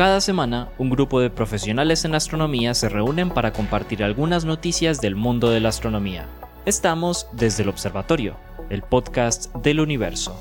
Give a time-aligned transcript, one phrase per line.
[0.00, 5.14] Cada semana, un grupo de profesionales en astronomía se reúnen para compartir algunas noticias del
[5.14, 6.26] mundo de la astronomía.
[6.64, 8.34] Estamos desde el Observatorio,
[8.70, 10.40] el podcast del universo.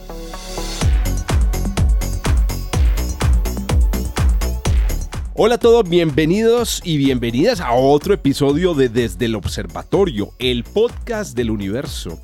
[5.33, 11.35] Hola a todos, bienvenidos y bienvenidas a otro episodio de Desde el Observatorio, el podcast
[11.35, 12.17] del universo.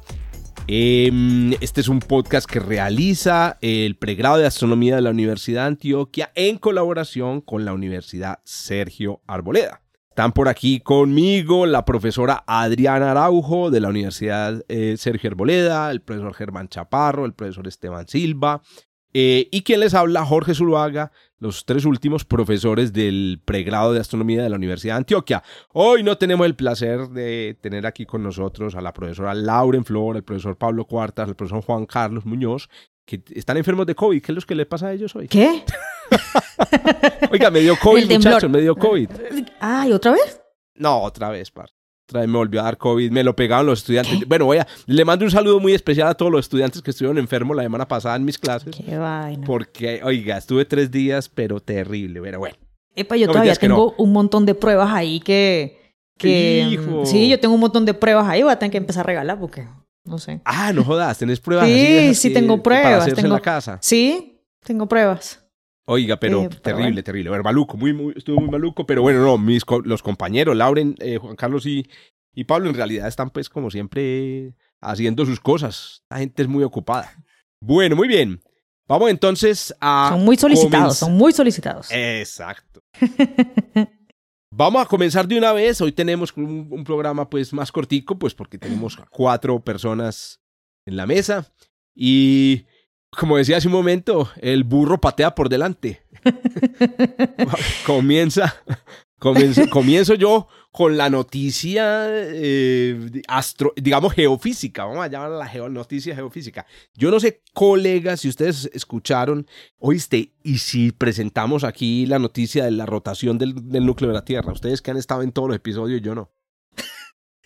[0.68, 5.68] Em, este es un podcast que realiza el pregrado de astronomía de la Universidad de
[5.68, 9.84] Antioquia en colaboración con la Universidad Sergio Arboleda.
[10.10, 16.02] Están por aquí conmigo la profesora Adriana Araujo de la Universidad eh, Sergio Arboleda, el
[16.02, 18.64] profesor Germán Chaparro, el profesor Esteban Silva,
[19.18, 24.44] eh, y quien les habla, Jorge Zuluaga, los tres últimos profesores del pregrado de astronomía
[24.44, 25.42] de la Universidad de Antioquia.
[25.72, 30.18] Hoy no tenemos el placer de tener aquí con nosotros a la profesora Lauren Flor,
[30.18, 32.68] el profesor Pablo Cuartas, el profesor Juan Carlos Muñoz,
[33.06, 34.22] que están enfermos de COVID.
[34.22, 35.30] ¿Qué es lo que le pasa a ellos hoy?
[35.30, 35.64] ¿Qué?
[37.32, 39.10] Oiga, me dio COVID, muchachos, me dio COVID.
[39.62, 40.42] Ay, ¿otra vez?
[40.74, 41.70] No, otra vez, par.
[42.14, 44.28] Me volvió a dar COVID, me lo pegaban los estudiantes.
[44.28, 47.18] Bueno, voy a, le mando un saludo muy especial a todos los estudiantes que estuvieron
[47.18, 48.76] enfermos la semana pasada en mis clases.
[48.76, 49.46] Qué vaina.
[49.46, 52.56] Porque, oiga, estuve tres días, pero terrible, pero bueno.
[52.96, 55.96] Epa, yo todavía tengo un montón de pruebas ahí que...
[56.18, 59.08] que Sí, yo tengo un montón de pruebas ahí, voy a tener que empezar a
[59.08, 59.68] regalar porque,
[60.06, 60.42] no sé.
[60.46, 61.68] Ah, no jodas, ¿tenés pruebas?
[61.68, 63.04] Sí, sí, tengo pruebas.
[63.04, 63.28] Para tengo...
[63.28, 63.80] en la casa.
[63.82, 65.45] Sí, tengo pruebas.
[65.86, 67.04] Oiga, pero Eh, terrible, bueno.
[67.04, 67.30] terrible.
[67.30, 70.96] A ver, maluco, muy, muy, estuvo muy maluco, pero bueno, no, mis, los compañeros, Lauren,
[71.00, 71.88] eh, Juan Carlos y,
[72.34, 76.04] y Pablo, en realidad están pues como siempre haciendo sus cosas.
[76.10, 77.12] La gente es muy ocupada.
[77.60, 78.42] Bueno, muy bien.
[78.88, 80.10] Vamos entonces a...
[80.12, 81.88] Son muy solicitados, son muy solicitados.
[81.92, 82.84] Exacto.
[84.52, 85.82] Vamos a comenzar de una vez.
[85.82, 90.40] Hoy tenemos un, un programa pues más cortico, pues porque tenemos cuatro personas
[90.86, 91.52] en la mesa.
[91.94, 92.66] Y
[93.20, 96.02] como decía hace un momento, el burro patea por delante.
[97.86, 98.56] Comienza,
[99.20, 105.70] comienzo, comienzo yo con la noticia eh, astro, digamos geofísica, vamos a llamarla la geo-
[105.70, 106.66] noticia geofísica.
[106.96, 109.48] Yo no sé, colegas, si ustedes escucharon,
[109.78, 114.26] oíste, y si presentamos aquí la noticia de la rotación del, del núcleo de la
[114.26, 116.32] Tierra, ustedes que han estado en todos los episodios, yo no.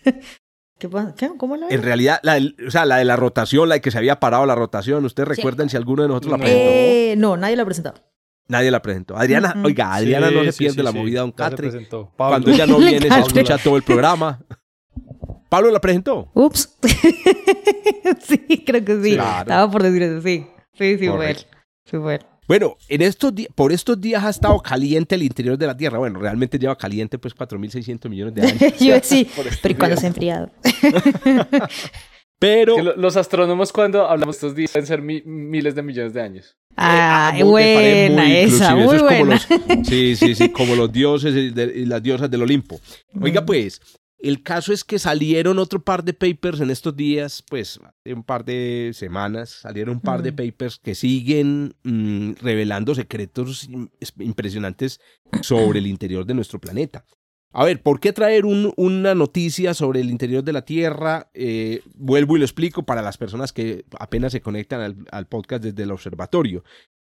[0.80, 1.14] ¿Qué pasa?
[1.16, 1.30] ¿Qué?
[1.36, 3.90] ¿Cómo la En realidad, la, del- o sea, la de la rotación, la de que
[3.92, 5.34] se había parado la rotación, ¿ustedes Sí.
[5.36, 6.64] recuerdan si alguno de nosotros la presentó?
[6.68, 8.00] Eh, no, nadie lo ha presentado.
[8.48, 9.16] Nadie la presentó.
[9.16, 10.98] Adriana, oiga, Adriana no Sí, se pierde sí, la sí.
[10.98, 11.68] movida de un catre.
[11.70, 12.10] presentó.
[12.16, 14.40] Cuando ella no viene, se escucha todo el programa.
[15.48, 16.30] Pablo la presentó.
[16.34, 16.76] Ups.
[18.22, 19.14] sí, creo que sí.
[19.14, 19.40] Claro.
[19.42, 20.46] Estaba por decir eso, sí.
[20.74, 21.36] Sí, sí, fue él.
[21.84, 22.20] Sí, fue él.
[22.50, 25.98] Bueno, en estos por estos días ha estado caliente el interior de la Tierra.
[25.98, 28.76] Bueno, realmente lleva caliente pues 4.600 millones de años.
[28.80, 29.24] Yo sí,
[29.62, 30.50] pero ¿y cuando se ha enfriado?
[32.40, 36.12] Pero Que lo- los astrónomos cuando hablamos estos días pueden ser mi- miles de millones
[36.14, 36.56] de años.
[36.74, 39.34] Ah, Eh, parece buena muy esa, muy Eso es como buena.
[39.34, 42.80] los- sí, sí, sí, como los dioses y, de- y las diosas del Olimpo.
[43.20, 43.46] Oiga, Mm.
[43.46, 43.80] pues,
[44.22, 48.44] el caso es que salieron otro par de papers en estos días, pues, un par
[48.44, 55.00] de semanas, salieron un par de papers que siguen mm, revelando secretos im- es- impresionantes
[55.42, 57.04] sobre el interior de nuestro planeta.
[57.52, 61.30] A ver, ¿por qué traer un- una noticia sobre el interior de la Tierra?
[61.34, 65.64] Eh, vuelvo y lo explico para las personas que apenas se conectan al, al podcast
[65.64, 66.62] desde el observatorio.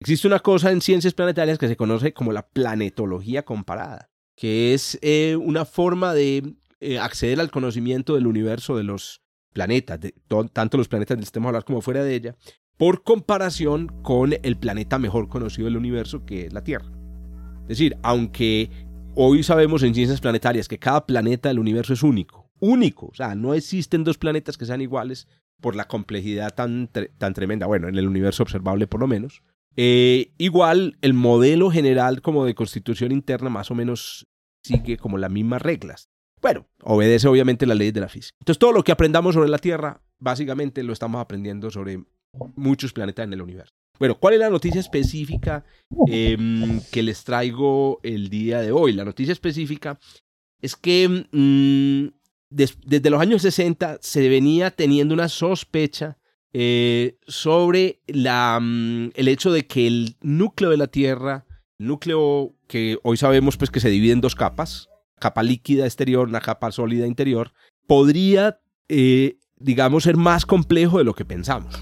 [0.02, 4.98] Existe una cosa en ciencias planetarias que se conoce como la planetología comparada, que es
[5.02, 9.22] eh, una forma de eh, acceder al conocimiento del universo de los
[9.54, 12.36] planetas, de to- tanto los planetas del sistema solar como fuera de ella,
[12.78, 16.90] por comparación con el planeta mejor conocido del universo, que es la Tierra.
[17.64, 18.70] Es decir, aunque
[19.16, 23.36] hoy sabemos en ciencias planetarias que cada planeta del universo es único, único, o sea,
[23.36, 25.28] no existen dos planetas que sean iguales
[25.60, 29.44] por la complejidad tan, tre- tan tremenda, bueno, en el universo observable por lo menos.
[29.76, 34.28] Eh, igual el modelo general como de constitución interna más o menos
[34.64, 36.10] sigue como las mismas reglas.
[36.42, 38.38] Bueno, obedece obviamente las leyes de la física.
[38.40, 42.04] Entonces todo lo que aprendamos sobre la Tierra, básicamente lo estamos aprendiendo sobre
[42.56, 43.74] muchos planetas en el universo.
[44.00, 45.66] Bueno, ¿cuál es la noticia específica
[46.08, 48.94] em, que les traigo el día de hoy?
[48.94, 50.00] La noticia específica
[50.62, 52.08] es que mm,
[52.50, 56.18] des- desde los años 60 se venía teniendo una sospecha
[56.54, 61.46] eh, sobre la, mm, el hecho de que el núcleo de la Tierra,
[61.78, 64.88] núcleo que hoy sabemos pues que se divide en dos capas,
[65.20, 67.52] capa líquida exterior, una capa sólida interior,
[67.88, 71.76] podría, eh, digamos, ser más complejo de lo que pensamos.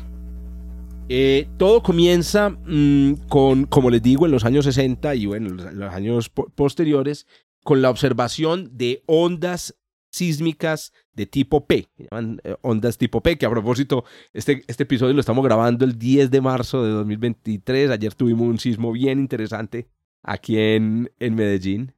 [1.09, 5.93] Eh, todo comienza mm, con, como les digo, en los años 60 y bueno, los,
[5.93, 7.25] años po- posteriores,
[7.63, 9.75] con la observación de ondas
[10.09, 14.03] sísmicas de tipo P, eh, ondas tipo P, que a propósito,
[14.33, 18.57] este, este episodio lo estamos grabando el 10 de marzo de 2023, ayer tuvimos un
[18.59, 19.87] sismo bien interesante
[20.23, 21.93] aquí en, en Medellín.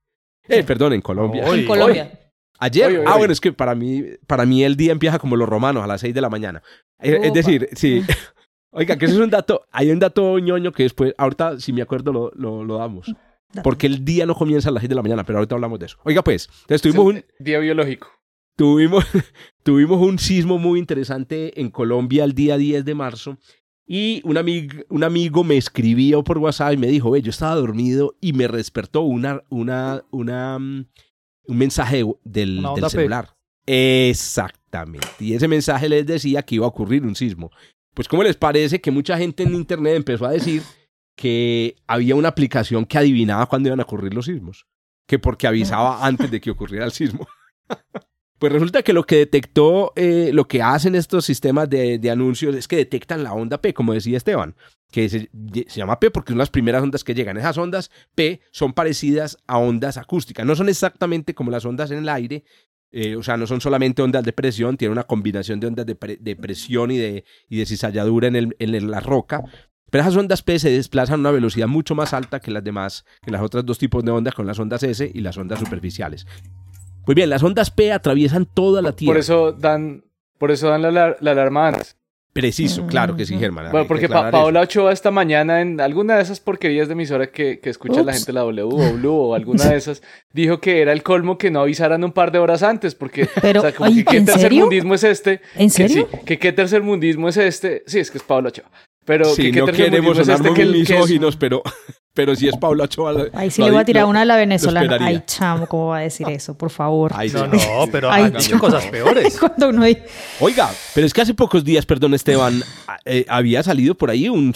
[0.49, 1.45] Eh, perdón, en Colombia.
[1.47, 2.11] en Colombia.
[2.59, 5.81] Ayer, ah, bueno, es que para mí, para mí el día empieza como los romanos,
[5.83, 6.61] a las 6 de la mañana.
[6.99, 8.03] Es decir, sí.
[8.71, 11.81] Oiga, que eso es un dato, hay un dato ñoño que después, ahorita, si me
[11.81, 13.13] acuerdo, lo, lo, lo damos.
[13.63, 15.87] Porque el día no comienza a las 6 de la mañana, pero ahorita hablamos de
[15.87, 15.97] eso.
[16.03, 17.25] Oiga, pues, entonces tuvimos un...
[17.39, 18.09] Día biológico.
[18.55, 19.05] Tuvimos,
[19.63, 23.37] tuvimos un sismo muy interesante en Colombia el día 10 de marzo
[23.91, 24.37] y un,
[24.89, 28.47] un amigo me escribió por WhatsApp y me dijo, ve, yo estaba dormido y me
[28.47, 30.85] despertó una, una, una, mm,
[31.47, 33.35] un mensaje del, del celular.
[33.65, 35.07] Exactamente.
[35.19, 37.49] Y ese mensaje les decía que iba a ocurrir un sismo.
[37.95, 40.61] Pues, ¿cómo les parece que mucha gente en Internet empezó a decir
[41.15, 44.67] que había una aplicación que adivinaba cuándo iban a ocurrir los sismos?
[45.07, 47.27] Que porque avisaba antes de que ocurriera el sismo.
[48.39, 52.69] Pues resulta que lo que detectó, eh, lo que hacen estos sistemas de, anuncios es
[52.69, 54.55] que detectan la onda P, como decía Esteban,
[54.91, 55.29] que se,
[55.67, 57.37] llama P porque son las primeras ondas que llegan.
[57.37, 61.97] Esas ondas P son parecidas a ondas acústicas, no son exactamente como las ondas en
[61.99, 62.45] el aire,
[62.91, 65.95] eh, o sea, no son solamente ondas de presión, tienen una combinación de ondas de,
[66.35, 69.43] presión y de, y de cizalladura en, el, en la roca,
[69.91, 73.05] pero esas ondas P se desplazan a una velocidad mucho más alta que las demás,
[73.21, 76.25] que las otras dos tipos de ondas, con las ondas S y las ondas superficiales.
[77.05, 79.13] Muy bien, las ondas P atraviesan toda la Tierra.
[79.13, 80.03] Por eso dan,
[80.37, 81.95] por eso dan la, alarma antes.
[82.31, 83.71] Preciso, claro que sí, Germán.
[83.71, 87.71] Bueno, porque Paola Ochoa esta mañana en alguna de esas porquerías de emisora que, que
[87.71, 90.03] escucha la gente, la W o Blue o alguna de esas,
[90.33, 93.61] dijo que era el colmo que no avisaran un par de horas antes, porque Pero,
[93.61, 95.41] o sea, ¿qué tercer mundismo es este?
[95.55, 96.07] ¿En serio?
[96.07, 97.83] Que, sí, que qué tercer mundismo es este.
[97.87, 98.69] Sí, es que es Paola Ochoa.
[99.05, 101.63] Pero sí, no queremos sonar este muy misóginos, pero,
[102.19, 103.29] pero si es Paula Ochoa...
[103.31, 104.97] Ahí sí le voy a tirar una a la venezolana.
[104.99, 106.53] Ay, chamo, ¿cómo va a decir eso?
[106.53, 107.13] Por favor.
[107.13, 109.37] no, no, pero ha dicho cosas peores.
[109.39, 109.85] Cuando uno...
[110.41, 112.61] Oiga, pero es que hace pocos días, perdón Esteban,
[113.05, 114.53] eh, había salido por ahí un,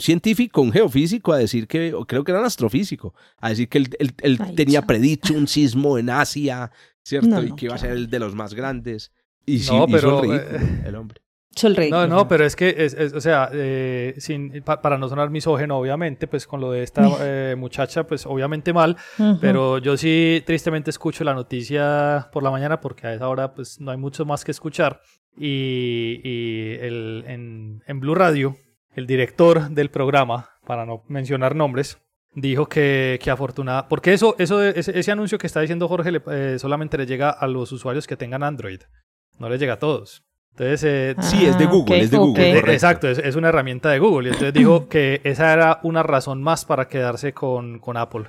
[0.00, 4.40] científico, un geofísico, a decir que, creo que era un astrofísico, a decir que él,
[4.56, 6.72] tenía predicho un sismo en Asia,
[7.04, 7.44] ¿cierto?
[7.44, 9.12] y que iba a ser el de los más grandes.
[9.46, 11.23] Y sí, no, pero, hizo el, eh, el hombre.
[11.90, 16.26] No, no, pero es que, es, o sea, eh, sin, para no sonar misógeno, obviamente,
[16.26, 18.96] pues con lo de esta eh, muchacha, pues obviamente mal,
[19.40, 23.80] pero yo sí tristemente escucho la noticia por la mañana porque a esa hora pues
[23.80, 25.00] no hay mucho más que escuchar.
[25.36, 28.56] Y, y el, en, en Blue Radio,
[28.94, 31.98] el director del programa, para no mencionar nombres,
[32.34, 36.56] dijo que, que afortunada, porque eso, eso ese, ese, anuncio que está diciendo Jorge eh,
[36.58, 38.80] solamente le llega a los usuarios que tengan Android,
[39.38, 40.24] no le llega a todos.
[40.56, 42.58] Entonces, eh, sí, es de Google, es de Google.
[42.72, 44.28] Exacto, es, una herramienta de Google.
[44.28, 48.26] Y entonces dijo que esa era una razón más para quedarse con, con Apple.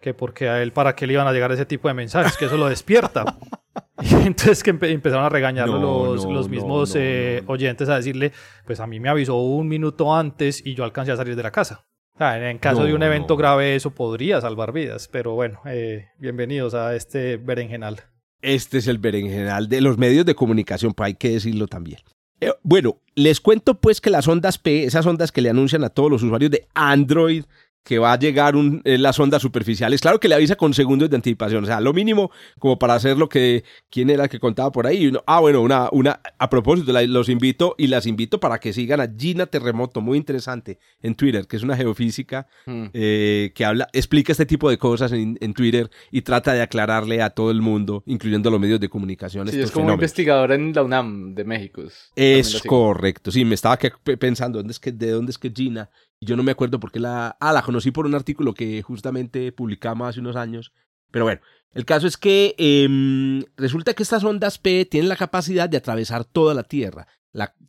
[0.00, 2.36] Que porque a él, ¿para qué le iban a llegar ese tipo de mensajes?
[2.36, 3.24] Que eso lo despierta.
[4.02, 8.32] y entonces que empezaron a regañarlo los, los, mismos eh, oyentes a decirle,
[8.66, 11.52] pues a mí me avisó un minuto antes y yo alcancé a salir de la
[11.52, 11.84] casa.
[12.14, 15.06] O sea, en caso de un evento grave eso podría salvar vidas.
[15.06, 18.02] Pero bueno, eh, bienvenidos a este berenjenal.
[18.40, 22.00] Este es el berenjenal de los medios de comunicación, pues hay que decirlo también.
[22.40, 25.88] Eh, bueno, les cuento pues que las ondas P, esas ondas que le anuncian a
[25.88, 27.44] todos los usuarios de Android
[27.88, 30.02] que va a llegar un, eh, las ondas superficiales.
[30.02, 33.16] Claro que le avisa con segundos de anticipación, o sea, lo mínimo como para hacer
[33.16, 35.10] lo que, ¿quién era que contaba por ahí?
[35.26, 39.08] ah, bueno, una, una, a propósito, los invito y las invito para que sigan a
[39.08, 42.88] Gina Terremoto, muy interesante, en Twitter, que es una geofísica hmm.
[42.92, 47.30] eh, que habla, explica este tipo de cosas en, Twitter y trata de aclararle a
[47.30, 49.48] todo el mundo, incluyendo los medios de comunicación.
[49.48, 51.84] Sí, es como investigadora en la UNAM de México.
[52.14, 53.78] Es correcto, sí, me estaba
[54.18, 55.88] pensando, ¿dónde es que, ¿de dónde es que Gina?
[56.20, 57.36] Yo no me acuerdo por qué la...
[57.40, 60.72] Ah, la conocí por un artículo que justamente publicamos hace unos años.
[61.10, 61.40] Pero bueno,
[61.72, 66.24] el caso es que em, resulta que estas ondas P tienen la capacidad de atravesar
[66.24, 67.06] toda la Tierra.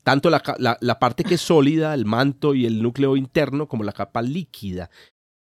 [0.03, 3.91] Tanto la, la, parte que es sólida, el manto y el núcleo interno, como la
[3.91, 4.89] capa líquida.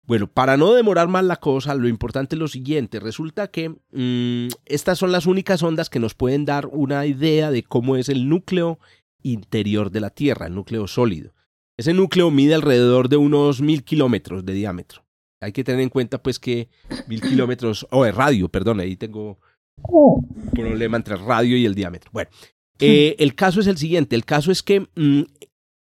[0.03, 2.99] Bueno, para no demorar más la cosa, lo importante es lo siguiente.
[2.99, 7.63] Resulta que mm, estas son las únicas ondas que nos pueden dar una idea de
[7.63, 8.79] cómo es el núcleo
[9.23, 11.34] interior de la Tierra, el núcleo sólido.
[11.77, 15.03] Ese núcleo mide alrededor de unos mil kilómetros de diámetro.
[15.41, 16.69] Hay que tener en cuenta pues que
[17.07, 19.39] mil kilómetros, o oh, de radio, perdón, ahí tengo
[19.83, 22.09] un problema entre el radio y el diámetro.
[22.13, 22.29] Bueno,
[22.79, 25.23] eh, el caso es el siguiente, el caso es que mm,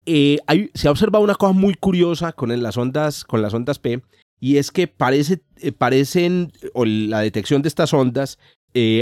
[0.07, 0.39] eh,
[0.75, 4.03] se ha observado una cosa muy curiosa con las ondas, con las ondas P,
[4.41, 8.39] y es que parece, eh, parecen, o la detección de estas ondas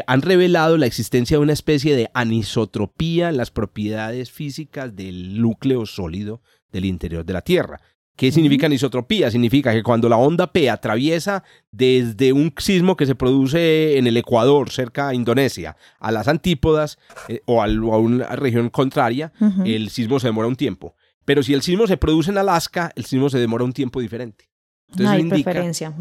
[0.09, 5.87] han revelado la existencia de una especie de anisotropía en las propiedades físicas del núcleo
[5.87, 7.81] sólido del interior de la Tierra.
[8.21, 9.31] ¿Qué significa anisotropía?
[9.31, 14.15] Significa que cuando la onda P atraviesa desde un sismo que se produce en el
[14.19, 16.99] Ecuador, cerca de Indonesia, a las antípodas
[17.29, 19.33] eh, o, a una región contraria,
[19.65, 20.95] el sismo se demora un tiempo.
[21.25, 24.51] Pero si el sismo se produce en Alaska, el sismo se demora un tiempo diferente.
[24.91, 25.95] Entonces, hay preferencia.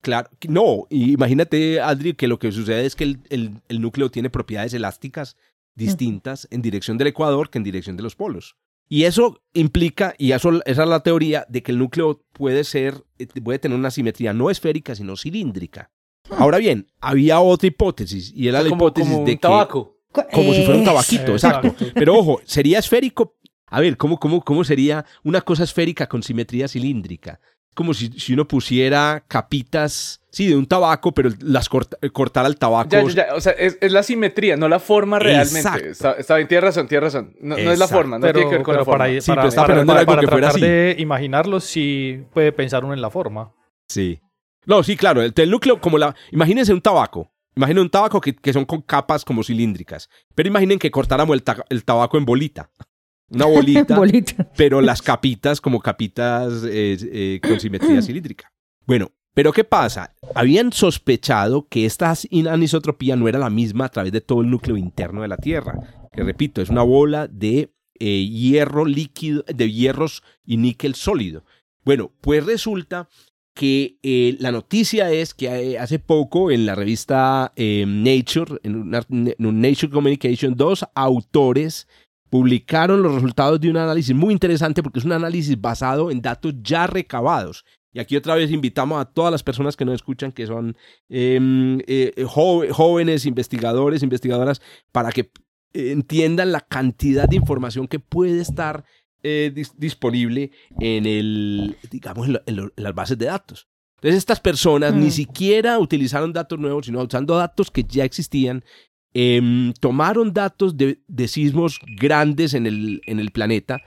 [0.00, 4.74] Claro, no, imagínate, Adri, que lo que sucede es que el, el, núcleo tiene propiedades
[4.74, 5.36] elásticas
[5.76, 8.56] distintas en dirección del ecuador que en dirección de los polos.
[8.88, 13.04] Y eso implica, y eso, esa es la teoría, de que el núcleo puede ser,
[13.18, 15.90] eh, puede tener una simetría no esférica, sino cilíndrica.
[16.30, 19.36] Ahora bien, había otra hipótesis, y era la hipótesis de que...
[19.38, 19.96] tabaco.
[20.32, 21.74] Como si fuera un tabaquito, exacto.
[21.94, 23.36] Pero ojo, ¿sería esférico?
[23.66, 27.40] A ver, ¿cómo, cómo, ¿cómo sería una cosa esférica con simetría cilíndrica?
[27.76, 32.88] Como si, si uno pusiera capitas, sí, de un tabaco, pero las cortara el tabaco.
[32.90, 35.90] Ya, ya, O sea, es, la simetría, no la forma realmente.
[35.90, 37.36] Está, está, bien, tienes razón, tienes razón.
[37.38, 39.04] No, es la forma, no tiene que ver con la forma.
[39.04, 43.10] Para, sí, para, para, para, para tratar de imaginarlo, sí puede pensar uno en la
[43.10, 43.52] forma.
[43.88, 44.18] Sí.
[44.64, 45.20] No, sí, claro.
[45.20, 46.14] El, el núcleo, como la.
[46.32, 47.30] Imagínense un tabaco.
[47.56, 50.08] Imaginen un tabaco que, que, son con capas como cilíndricas.
[50.34, 52.70] Pero imaginen que cortáramos el, el tabaco en bolita.
[53.30, 53.46] Una
[53.96, 53.96] bolita,
[54.56, 58.52] pero las capitas como capitas eh, eh, con simetría cilíndrica.
[58.86, 60.14] Bueno, pero ¿qué pasa?
[60.34, 62.14] Habían sospechado que esta
[62.50, 66.08] anisotropía no era la misma a través de todo el núcleo interno de la Tierra.
[66.12, 71.44] Que repito, es una bola de eh, hierro líquido, de hierros y níquel sólido.
[71.84, 73.08] Bueno, pues resulta
[73.54, 78.94] que eh, la noticia es que hace poco en la revista eh, Nature, en,
[79.38, 81.88] un Nature Communication, dos autores
[82.30, 86.54] publicaron los resultados de un análisis muy interesante porque es un análisis basado en datos
[86.62, 87.64] ya recabados.
[87.92, 90.76] Y aquí otra vez invitamos a todas las personas que nos escuchan, que son
[91.08, 91.80] em,
[92.28, 94.60] jóvenes investigadores, investigadoras,
[94.92, 95.30] para que
[95.72, 98.84] entiendan la cantidad de información que puede estar
[99.22, 103.66] eh, disponible en el, digamos, en, las bases de datos.
[103.96, 105.10] Entonces estas personas ni mm.
[105.10, 108.62] siquiera utilizaron datos nuevos, sino usando datos que ya existían,
[109.18, 113.80] em, tomaron datos de, sismos grandes en el, en el planeta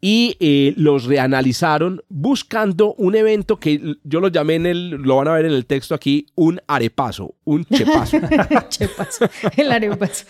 [0.00, 5.28] y eh, los reanalizaron buscando un evento que yo lo llamé en el, lo van
[5.28, 8.18] a ver en el texto aquí, un arepaso, un chepazo.
[8.68, 9.26] chepazo,
[9.56, 10.26] el arepaso.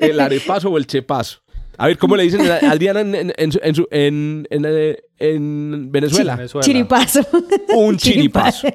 [0.00, 1.40] el arepaso o el chepazo.
[1.80, 6.36] A ver, ¿cómo le dicen al Diana en, en, en, en Venezuela?
[6.60, 7.20] Chiripazo.
[7.76, 8.66] Un chiripazo.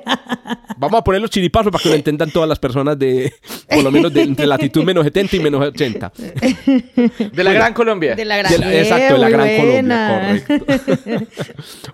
[0.78, 3.34] Vamos a poner los chiripazos para que lo entendan todas las personas de,
[3.70, 6.14] por lo menos de entre latitud menos 70 y menos 80.
[7.34, 8.16] De la Gran Colombia.
[8.16, 8.82] De la Gran Colombia.
[8.82, 11.26] Exacto, de la Gran Colombia, correcto.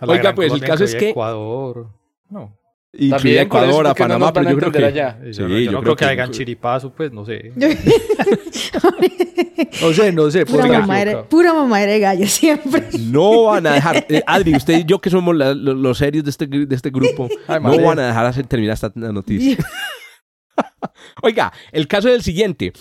[0.08, 1.10] Oiga, pues el caso es que...
[1.10, 1.88] Ecuador.
[2.30, 2.59] No.
[2.92, 4.84] Y También, Ecuador, a Panamá, pero yo creo que...
[4.84, 5.20] Allá.
[5.32, 7.54] Sí, yo, yo, no creo, que, que hagan chiripazo, pues, no sé.
[9.82, 10.44] no sé, no sé.
[10.46, 12.86] Pura, mamá de, pura mamá de gallo siempre.
[13.00, 14.08] No van a dejar...
[14.10, 17.80] Eh, Adri, usted y yo que somos los serios de este, de este grupo, no
[17.80, 19.58] van a dejar hacer, terminar esta noticia.
[21.22, 22.74] Oiga, el caso es el siguiente.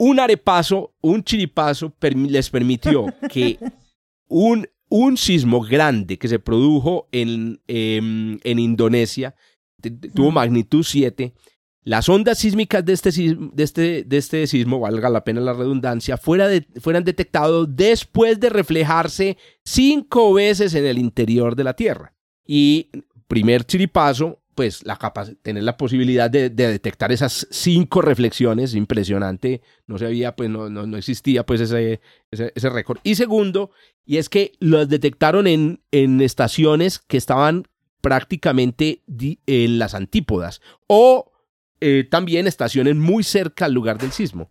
[0.00, 3.60] Un arepazo, un chiripazo les permitió que
[4.28, 9.34] un un sismo grande que se produjo en, em, en Indonesia,
[10.14, 11.34] tuvo magnitud 7.
[11.82, 15.52] Las ondas sísmicas de este, sismo, de, este, de este sismo, valga la pena la
[15.52, 21.74] redundancia, fuera de, fueran detectados después de reflejarse cinco veces en el interior de la
[21.74, 22.12] Tierra.
[22.44, 22.90] Y
[23.28, 24.98] primer chiripazo, pues la
[25.42, 30.96] tener la posibilidad de, detectar esas cinco reflexiones, impresionante, no se había, pues no, no,
[30.96, 32.00] existía pues ese,
[32.32, 32.98] ese, récord.
[33.04, 33.70] Y segundo,
[34.04, 37.68] y es que los detectaron en, en estaciones que estaban
[38.00, 39.02] prácticamente
[39.46, 41.32] en las antípodas o
[41.80, 44.50] eh, también estaciones muy cerca al lugar del sismo.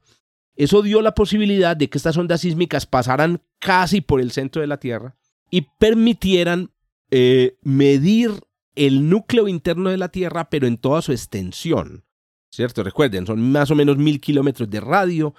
[0.56, 4.68] Eso dio la posibilidad de que estas ondas sísmicas pasaran casi por el centro de
[4.68, 5.16] la Tierra
[5.50, 6.72] y permitieran
[7.12, 8.32] eh, medir
[8.76, 12.04] el núcleo interno de la Tierra, pero en toda su extensión.
[12.52, 12.84] ¿Cierto?
[12.84, 15.34] Recuerden, son más o menos mil kilómetros de radio,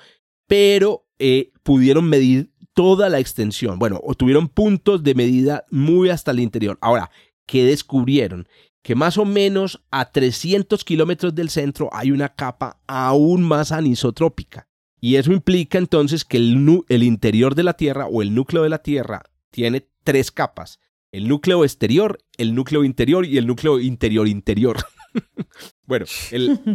[0.46, 3.78] pero eh, pudieron medir toda la extensión.
[3.78, 6.78] Bueno, o tuvieron puntos de medida muy hasta el interior.
[6.80, 7.10] Ahora,
[7.46, 8.48] ¿qué descubrieron?
[8.82, 14.68] Que más o menos a 300 kilómetros del centro hay una capa aún más anisotrópica.
[15.00, 18.68] Y eso implica entonces que el, el interior de la Tierra o el núcleo de
[18.68, 20.80] la Tierra tiene tres capas
[21.12, 24.78] el núcleo exterior, el núcleo interior y el núcleo interior-interior.
[25.86, 26.06] bueno,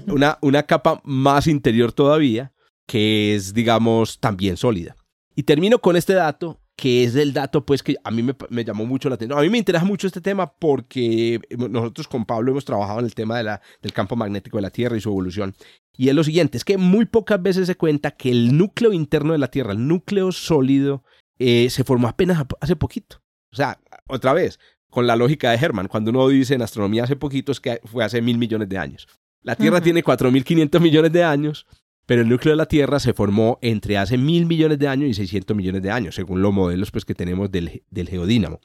[0.07, 2.53] una, una capa más interior todavía,
[2.88, 4.95] que es, digamos, también sólida.
[5.35, 8.85] Y termino con este dato, que es el dato, pues, que a mí me, llamó
[8.85, 9.38] mucho la atención.
[9.38, 13.13] A mí me interesa mucho este tema porque nosotros con Pablo hemos trabajado en el
[13.13, 15.55] tema de la, del campo magnético de la Tierra y su evolución.
[15.95, 19.33] Y es lo siguiente, es que muy pocas veces se cuenta que el núcleo interno
[19.33, 21.03] de la Tierra, el núcleo sólido,
[21.38, 23.21] eh, se formó apenas hace poquito.
[23.51, 23.79] O sea,
[24.12, 27.60] otra vez, con la lógica de Herman, cuando uno dice en astronomía hace poquito es
[27.60, 29.08] que fue hace mil millones de años.
[29.41, 31.65] La Tierra tiene cuatro mil tiene 4.500 millones de años,
[32.06, 35.13] pero el núcleo de la Tierra se formó entre hace mil millones de años y
[35.13, 38.60] 600 millones de años, según los modelos pues, que tenemos del, del geodínamo.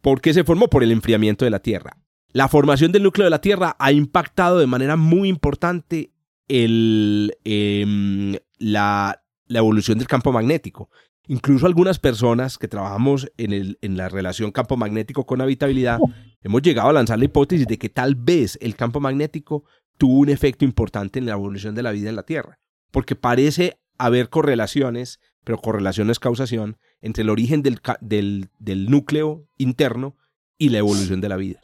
[0.00, 0.68] ¿Por qué se formó?
[0.68, 1.96] Por el enfriamiento de la Tierra.
[2.32, 6.12] la formación del núcleo de la Tierra ha impactado de manera muy importante
[6.48, 10.90] el, em, la, la, evolución del campo magnético.
[11.26, 15.98] Incluso algunas personas que trabajamos en, el, en la relación campo magnético con habitabilidad,
[16.42, 19.64] hemos llegado a lanzar la hipótesis de que tal vez el campo magnético
[19.96, 22.58] tuvo un efecto importante en la evolución de la vida en la Tierra,
[22.90, 29.46] porque parece haber correlaciones, pero correlación es causación, entre el origen del, del, del núcleo
[29.56, 30.16] interno
[30.58, 31.60] y la evolución de la vida.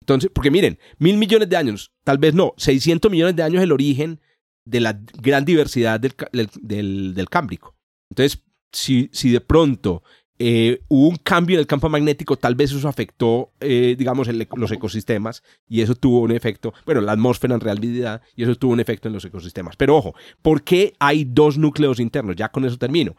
[0.00, 3.72] Entonces, porque miren, mil millones de años, tal vez no, 600 millones de años el
[3.72, 4.20] origen
[4.64, 6.14] de la gran diversidad del,
[6.62, 7.76] del, del, Cámbrico.
[8.10, 10.02] Entonces, si, si de pronto
[10.38, 14.70] eh, hubo un cambio en el campo magnético, tal vez eso afectó, eh, digamos, los
[14.70, 18.80] ecosistemas y eso tuvo un efecto, bueno, la atmósfera en realidad y eso tuvo un
[18.80, 19.76] efecto en los ecosistemas.
[19.76, 22.36] Pero ojo, ¿por qué hay dos núcleos internos?
[22.36, 23.16] Ya con eso termino.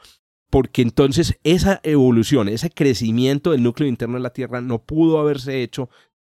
[0.50, 5.62] Porque entonces esa evolución, ese crecimiento del núcleo interno de la Tierra no pudo haberse
[5.62, 5.90] hecho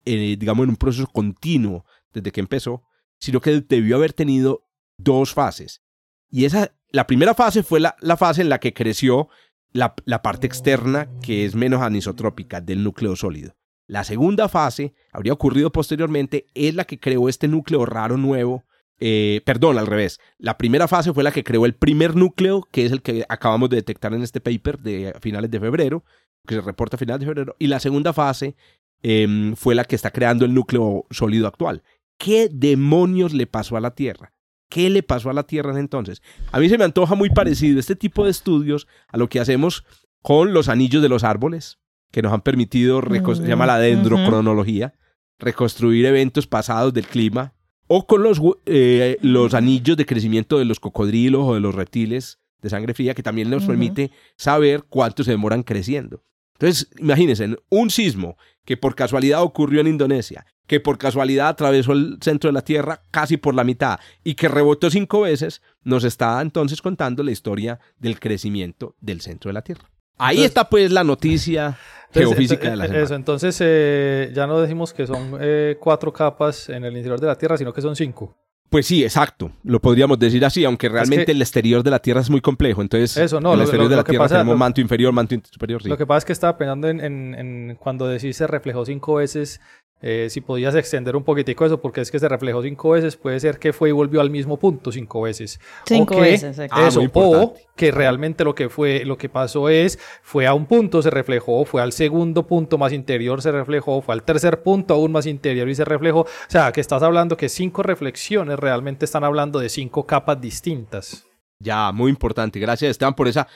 [0.06, 2.85] eh, digamos, en un proceso continuo desde que empezó,
[3.18, 4.64] sino que debió haber tenido
[4.96, 5.82] dos fases.
[6.30, 9.28] Y esa, la primera fase fue la, la fase en la que creció
[9.73, 13.54] la, la, parte externa, que es menos anisotrópica del núcleo sólido.
[13.87, 18.64] La segunda fase, habría ocurrido posteriormente, es la que creó este núcleo raro nuevo.
[18.99, 20.21] Eh, perdón, al revés.
[20.38, 23.68] La primera fase fue la que creó el primer núcleo, que es el que acabamos
[23.68, 26.02] de detectar en este paper de finales de febrero,
[26.47, 27.56] que se reporta a finales de febrero.
[27.59, 28.56] Y la segunda fase
[29.02, 31.83] Em, fue la que está creando el núcleo sólido actual.
[32.18, 34.33] ¿Qué demonios le pasó a la Tierra?
[34.68, 36.23] ¿Qué le pasó a la Tierra entonces?
[36.50, 39.85] A mí se me antoja muy parecido este tipo de estudios a lo que hacemos
[40.23, 41.78] con los anillos de los árboles,
[42.11, 44.94] que nos han permitido, se llama la dendrocronología,
[45.38, 47.54] reconstruir eventos pasados del clima,
[47.87, 52.40] o con los, eh, los anillos de crecimiento de los cocodrilos o de los reptiles
[52.61, 56.25] de sangre fría, que también nos permite saber cuánto se demoran creciendo.
[56.59, 62.19] Entonces, imagínense, un sismo que por casualidad ocurrió en Indonesia, que por casualidad atravesó el
[62.21, 66.40] centro de la Tierra casi por la mitad y que rebotó cinco veces, nos está
[66.40, 69.88] entonces contando la historia del crecimiento del centro de la Tierra.
[70.19, 71.79] Ahí está pues la noticia
[72.12, 73.05] geofísica de la semana.
[73.05, 77.27] Eso, entonces eh, ya no decimos que son eh, cuatro capas en el interior de
[77.27, 78.35] la Tierra, sino que son cinco.
[78.68, 79.52] Pues sí, exacto.
[79.62, 82.83] Lo podríamos decir así, aunque realmente el exterior de la Tierra es muy complejo.
[82.83, 85.83] Entonces, eso, no, el exterior de la Tierra tenemos manto inferior, manto superior.
[85.83, 85.88] Sí.
[85.88, 89.14] Lo que pasa es que estaba pensando en, en, en cuando decís se reflejó cinco
[89.16, 89.61] veces
[90.02, 93.40] eh, si podías extender un poquitico eso, porque es que se reflejó cinco veces, puede
[93.40, 95.59] ser que fue y volvió al mismo punto cinco veces.
[95.87, 100.52] Cinco veces, eso, o que realmente lo que fue, lo que pasó es, fue a
[100.52, 104.62] un punto, se reflejó, fue al segundo punto más interior, se reflejó, fue al tercer
[104.62, 106.20] punto aún más interior y se reflejó.
[106.20, 111.26] O sea, que estás hablando que cinco reflexiones realmente están hablando de cinco capas distintas.
[111.59, 112.61] Ya, muy importante.
[112.61, 113.48] Gracias, Esteban, por esa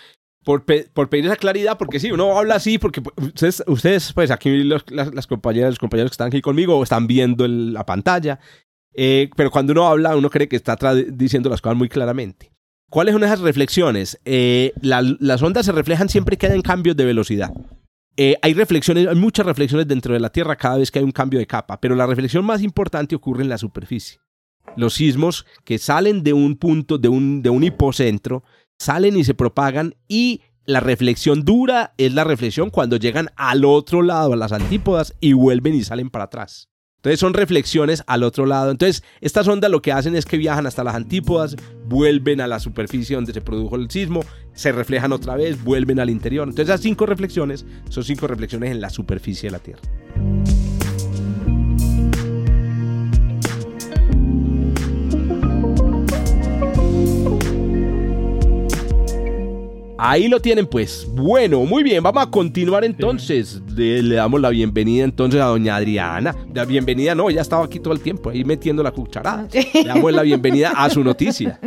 [0.45, 4.83] por, pedir esa claridad, porque sí, uno habla así, porque ustedes, ustedes pues aquí las,
[5.27, 8.41] compañeras, los compañeros que están aquí conmigo están viendo la pantalla,
[8.95, 12.51] eh, pero cuando uno habla, uno cree que está diciendo las cosas muy claramente.
[12.89, 14.19] ¿Cuáles son esas reflexiones?
[14.25, 17.53] Eh, las ondas se reflejan siempre que hay cambios de velocidad.
[18.17, 21.13] Eh, hay reflexiones, hay muchas reflexiones dentro de la Tierra cada vez que hay un
[21.13, 24.19] cambio de capa, pero la reflexión más importante ocurre en la superficie.
[24.77, 28.43] Los sismos que salen de un punto, de un, de un hipocentro,
[28.81, 34.03] salen y se propagan y la reflexión dura es la reflexión cuando llegan al otro
[34.03, 36.69] lado, a las antípodas, y vuelven y salen para atrás.
[36.97, 38.71] Entonces son reflexiones al otro lado.
[38.71, 42.59] Entonces estas ondas lo que hacen es que viajan hasta las antípodas, vuelven a la
[42.59, 46.49] superficie donde se produjo el sismo, se reflejan otra vez, vuelven al interior.
[46.49, 49.81] Entonces esas cinco reflexiones son cinco reflexiones en la superficie de la Tierra.
[60.03, 61.07] Ahí lo tienen pues.
[61.13, 63.61] Bueno, muy bien, vamos a continuar entonces.
[63.77, 66.35] Le, damos la bienvenida entonces a doña Adriana.
[66.55, 69.47] La bienvenida no, ya estaba aquí todo el tiempo, ahí metiendo la cucharada.
[69.53, 71.61] Le damos la bienvenida a su noticia.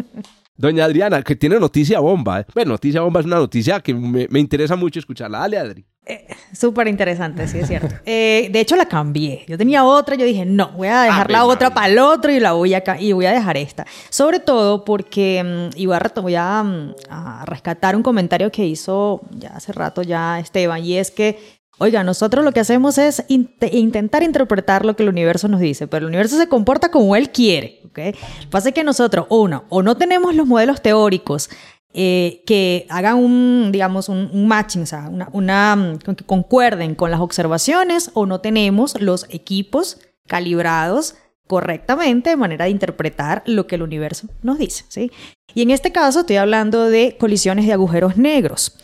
[0.58, 2.40] Doña Adriana, que tiene noticia bomba.
[2.40, 2.46] ¿eh?
[2.56, 5.38] Bueno, noticia bomba es una noticia que me, me interesa mucho escucharla.
[5.38, 5.86] Dale, Adri.
[6.06, 7.96] Eh, Súper interesante, sí, es cierto.
[8.06, 9.46] Eh, de hecho, la cambié.
[9.48, 12.40] Yo tenía otra, yo dije, no, voy a dejar la otra para el otro y
[12.40, 13.86] la voy a, y voy a dejar esta.
[14.10, 19.50] Sobre todo porque mm, iba a, voy mm, a, rescatar un comentario que hizo ya
[19.50, 24.86] hace rato ya Esteban, y es que Oiga, nosotros lo que hacemos es intentar interpretar
[24.86, 27.82] lo que el universo nos dice, pero el universo se comporta como él quiere.
[27.96, 28.16] que
[28.52, 31.50] pasa que nosotros, uno, o no tenemos los modelos teóricos
[31.96, 37.20] eh, que hagan un, digamos, un, matching, o sea, una, mm, que concuerden con las
[37.20, 41.16] observaciones o no tenemos los equipos calibrados
[41.48, 45.12] correctamente de manera de interpretar lo que el universo nos dice, ¿sí?
[45.54, 48.76] Y en este caso estoy hablando de colisiones de agujeros negros.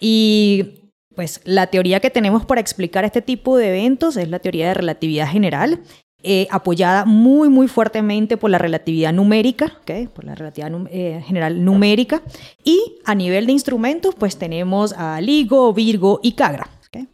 [0.00, 4.68] Y pues la teoría que tenemos para explicar este tipo de eventos es la teoría
[4.68, 5.82] de relatividad general,
[6.24, 10.06] eh, apoyada muy, muy fuertemente por la relatividad numérica, ¿okay?
[10.08, 12.22] por la relatividad eh, general numérica.
[12.64, 16.68] Y a nivel de instrumentos, pues tenemos a LIGO, Virgo y Cagra.
[16.88, 17.08] ¿okay?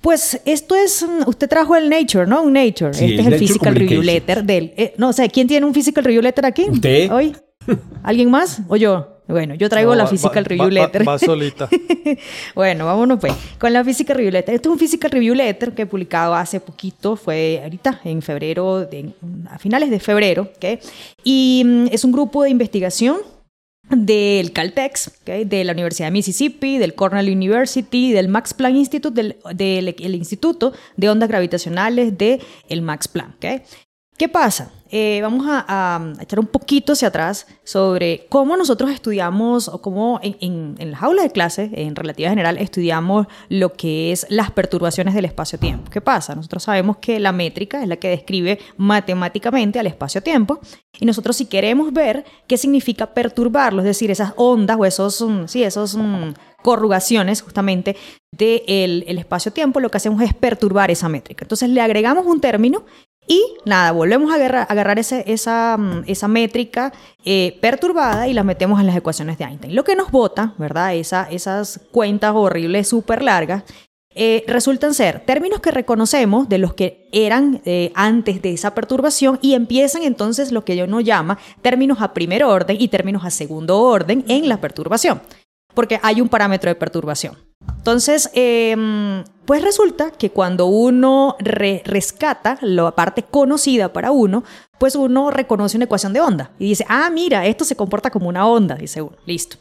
[0.00, 2.42] Pues esto es, mm, usted trajo el Nature, ¿no?
[2.42, 2.94] Un Nature.
[2.94, 4.02] Sí, este es el el Nature Physical Review.
[4.02, 4.74] Letter del...
[4.76, 6.66] eh, no, o sea, ¿quién tiene un Physical Review Letter aquí?
[6.68, 7.10] ¿Usted?
[7.12, 7.36] ¿Hoy?
[8.02, 8.60] ¿Alguien más?
[8.68, 9.17] ¿O yo?
[9.28, 11.06] Bueno, yo traigo No, la va- Physical va- Review va- Letter.
[11.08, 11.68] Va, solita.
[12.54, 14.54] bueno, vámonos pues con la Physical Review Letter.
[14.54, 18.80] Este es un Physical Review Letter que he publicado hace poquito, fue ahorita en febrero,
[18.86, 19.12] de-
[19.50, 20.80] a finales de febrero, ¿ok?
[21.24, 23.18] Y mm, es un grupo de investigación
[23.90, 25.30] del Caltex, ¿ok?
[25.46, 30.14] de la Universidad de Mississippi, del Cornell University, del Max Planck Institute, del, del- el
[30.14, 33.34] Instituto de Ondas Gravitacionales del el Max Planck.
[33.36, 33.62] ¿ok?
[34.18, 34.72] ¿Qué pasa?
[34.90, 40.18] Eh, vamos a, a echar un poquito hacia atrás sobre cómo nosotros estudiamos o cómo
[40.22, 44.50] en, en- en las aulas de clase, en relativa general, estudiamos lo que es las
[44.50, 45.90] perturbaciones del espacio-tiempo.
[45.90, 46.34] ¿Qué pasa?
[46.34, 50.60] Nosotros sabemos que la métrica es la que describe matemáticamente al espacio-tiempo
[50.98, 55.46] y nosotros si queremos ver qué significa perturbarlo, es decir, esas ondas o esos, mm,
[55.46, 57.96] sí, esos mm, corrugaciones justamente
[58.32, 61.44] del el espacio-tiempo, lo que hacemos es perturbar esa métrica.
[61.44, 62.84] Entonces le agregamos un término
[63.28, 66.92] y nada, volvemos a agarrar, agarrar ese- esa, mm, esa métrica
[67.24, 69.74] eh, perturbada y la metemos en las ecuaciones de Einstein.
[69.76, 70.94] Lo que nos bota, ¿verdad?
[70.94, 73.62] Esa, esas cuentas horribles, súper largas,
[74.14, 79.38] eh, resultan ser términos que reconocemos de los que eran eh, antes de esa perturbación
[79.42, 83.30] y empiezan entonces lo que yo no llama términos a primer orden y términos a
[83.30, 85.20] segundo orden en la perturbación,
[85.74, 87.36] porque hay un parámetro de perturbación.
[87.76, 94.44] Entonces, em, pues resulta que cuando uno re- rescata la parte conocida para uno,
[94.78, 98.28] pues uno reconoce una ecuación de onda y dice, ah, mira, esto se comporta como
[98.28, 99.56] una onda, dice uno, listo.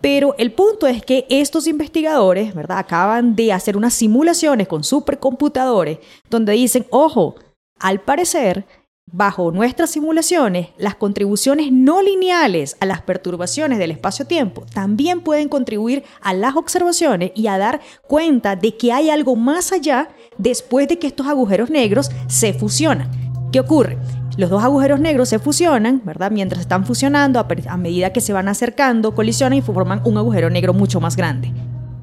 [0.00, 2.78] Pero el punto es que estos investigadores, ¿verdad?
[2.78, 7.36] Acaban de hacer unas simulaciones con supercomputadores donde dicen, ojo,
[7.78, 8.66] al parecer,
[9.12, 16.04] bajo nuestras simulaciones, las contribuciones no lineales a las perturbaciones del espacio-tiempo también pueden contribuir
[16.20, 20.98] a las observaciones y a dar cuenta de que hay algo más allá después de
[20.98, 23.10] que estos agujeros negros se fusionan.
[23.52, 23.98] ¿Qué ocurre?
[24.36, 26.30] Los dos agujeros negros se fusionan, ¿verdad?
[26.30, 30.50] Mientras están fusionando, a, a medida que se van acercando, colisionan y forman un agujero
[30.50, 31.52] negro mucho más grande.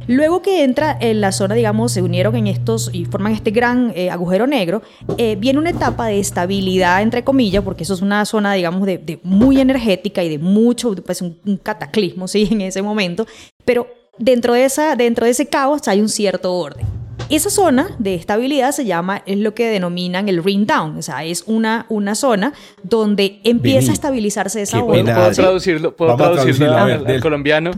[0.07, 3.91] Luego que entra en la zona, digamos, se unieron en estos y forman este gran
[3.93, 4.81] eh, agujero negro,
[5.17, 8.97] eh, viene una etapa de estabilidad, entre comillas, porque eso es una zona, digamos, de,
[8.97, 12.47] de muy energética y de mucho, pues un, un cataclismo, ¿sí?
[12.49, 13.27] En ese momento.
[13.65, 16.85] Pero dentro de, esa, dentro de ese caos hay un cierto orden.
[17.29, 21.25] Esa zona de estabilidad se llama, es lo que denominan el ring down, o sea,
[21.25, 23.89] es una, una zona donde empieza Vení.
[23.89, 25.13] a estabilizarse esa onda.
[25.13, 27.71] ¿Puedo traducirlo, puedo a traducirlo a al, al colombiano?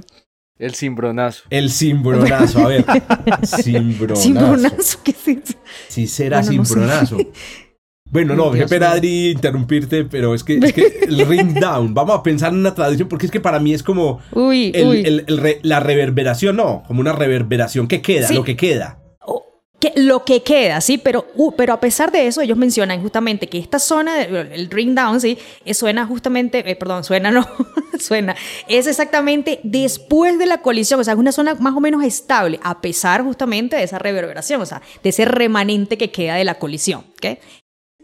[0.59, 1.43] El cimbronazo.
[1.49, 2.85] El cimbronazo, a ver.
[3.43, 4.21] Cimbronazo.
[4.21, 5.53] Cimbronazo, ¿qué es eso?
[5.87, 6.73] Sí será Bueno, no sé.
[6.73, 7.17] cimbronazo.
[8.11, 8.87] Bueno, no, Dios mío.
[8.87, 12.73] Adri interrumpirte, pero es que, es que el ring down, vamos a pensar en una
[12.73, 15.01] traducción, porque es que para mí es como Uy, el- uy.
[15.05, 18.33] el- el re- la reverberación, no, como una reverberación que queda, Sí.
[18.33, 18.98] lo que queda.
[19.79, 23.47] Que, lo que queda, sí, pero, uh, pero a pesar de eso, ellos mencionan justamente
[23.47, 27.47] que esta zona, el ring down, sí, eh, suena justamente, eh, perdón, suena no,
[27.99, 28.35] suena,
[28.67, 32.59] es exactamente después de la colisión, o sea, es una zona más o menos estable,
[32.63, 36.55] a pesar justamente de esa reverberación, o sea, de ese remanente que queda de la
[36.55, 37.39] colisión, ¿ok?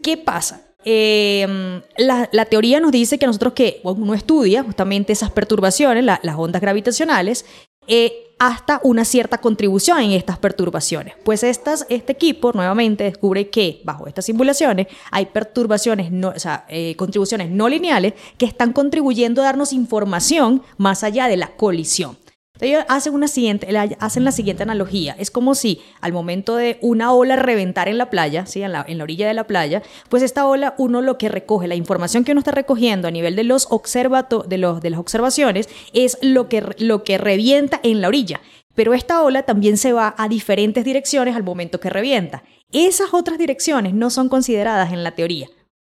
[0.02, 0.62] ¿Qué pasa?
[0.88, 6.20] Eh, la, la teoría nos dice que nosotros que uno estudia justamente esas perturbaciones, la-
[6.22, 7.44] las ondas gravitacionales,
[7.86, 11.14] eh, hasta una cierta contribución en estas perturbaciones.
[11.24, 16.94] Pues este equipo nuevamente descubre que bajo estas simulaciones hay perturbaciones, no, o sea, eh,
[16.96, 22.18] contribuciones no lineales que están contribuyendo a darnos información más allá de la colisión.
[22.60, 23.68] Ellos hacen, una siguiente,
[24.00, 25.14] hacen la siguiente analogía.
[25.18, 28.62] Es como si al momento de una ola reventar en la playa, ¿sí?
[28.62, 31.68] en, la, en la orilla de la playa, pues esta ola uno lo que recoge,
[31.68, 35.00] la información que uno está recogiendo a nivel de, los observato, de, los, de las
[35.00, 38.40] observaciones, es lo que, lo que revienta en la orilla.
[38.74, 42.44] Pero esta ola también se va a diferentes direcciones al momento que revienta.
[42.72, 45.48] Esas otras direcciones no son consideradas en la teoría.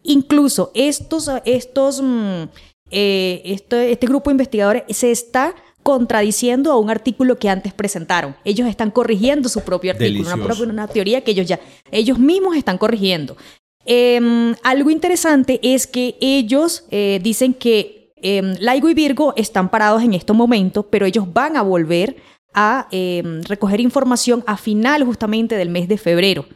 [0.03, 2.45] Incluso estos, estos, mm,
[2.91, 5.55] eh, este, este grupo de investigadores se está
[5.87, 8.35] contradiciendo a un artículo que antes presentaron.
[8.45, 10.45] Ellos están corrigiendo su propio artículo, una, Delicioso.
[10.59, 11.61] propia- una teoría que ellos ya,
[11.93, 13.37] ellos mismos están corrigiendo.
[13.85, 20.03] Em, algo interesante es que ellos eh, dicen que em, Laigo y Virgo están parados
[20.03, 22.17] en estos momentos, pero ellos van a volver
[22.53, 26.47] a em, recoger información a final justamente del mes de febrero.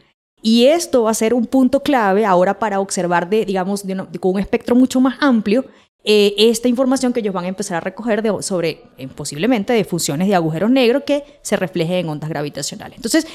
[0.43, 4.05] Y esto va a ser un punto clave ahora para observar, de, digamos, de una-
[4.11, 5.63] de- con un espectro mucho más amplio,
[6.03, 10.27] eh, esta información que ellos van a empezar a recoger sobre eh, posiblemente de funciones
[10.27, 12.97] de agujeros negros que se reflejen en ondas gravitacionales.
[12.97, 13.27] Entonces,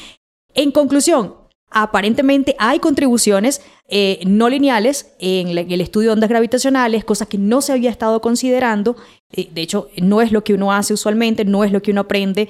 [0.52, 1.34] en conclusión,
[1.70, 7.60] aparentemente hay contribuciones eh, no lineales en el estudio de ondas gravitacionales, cosas que no
[7.60, 8.96] se había estado considerando.
[9.30, 12.48] De hecho, no es lo que uno hace usualmente, no es lo que uno aprende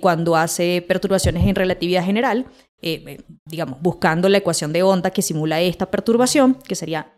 [0.00, 2.46] cuando hace perturbaciones en relatividad general,
[3.46, 7.14] digamos, buscando la ecuación de onda que simula esta perturbación, que sería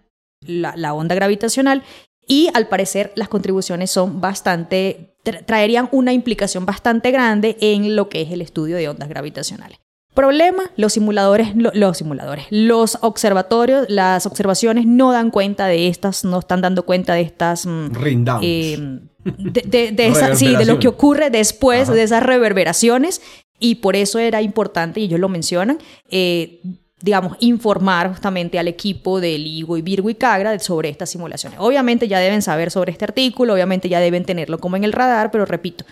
[0.47, 1.83] la onda gravitacional.
[2.27, 8.09] Y al parecer las contribuciones son bastante, tra- traerían una implicación bastante grande en lo
[8.09, 9.79] que es el estudio de ondas gravitacionales.
[10.15, 16.25] Problema, los simuladores, lo- los simuladores, los observatorios, las observaciones no dan cuenta de estas,
[16.25, 18.45] no están dando cuenta de estas mm, Rindowns.
[18.45, 21.95] eh, de, de- de esa- sí, de lo que ocurre después Ajá.
[21.95, 23.23] de esas reverberaciones
[23.59, 25.79] y por eso era importante, y ellos lo mencionan,
[26.11, 26.61] eh,
[27.03, 31.59] digamos, informar justamente al equipo de Ligo y Virgo y Cagra sobre estas simulaciones.
[31.61, 35.31] Obviamente ya deben saber sobre este artículo, obviamente ya deben tenerlo como en el radar,
[35.31, 35.85] pero repito,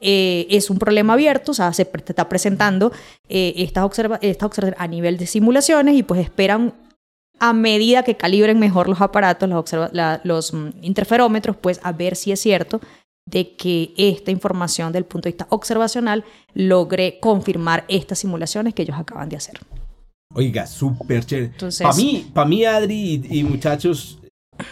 [0.00, 2.92] eh, es un problema abierto, o sea, se está presentando
[3.28, 6.74] eh, estas observa estas observa- a nivel de simulaciones y pues esperan
[7.40, 9.48] a medida que calibren mejor los aparatos,
[10.24, 12.80] los mm, interferómetros, pues a ver si es cierto
[13.26, 18.96] de que esta información del punto de vista observacional logre confirmar estas simulaciones que ellos
[18.98, 19.58] acaban de hacer.
[20.34, 21.52] Oiga, súper chévere.
[21.82, 24.18] Para mí, pa mí, Adri y, y muchachos,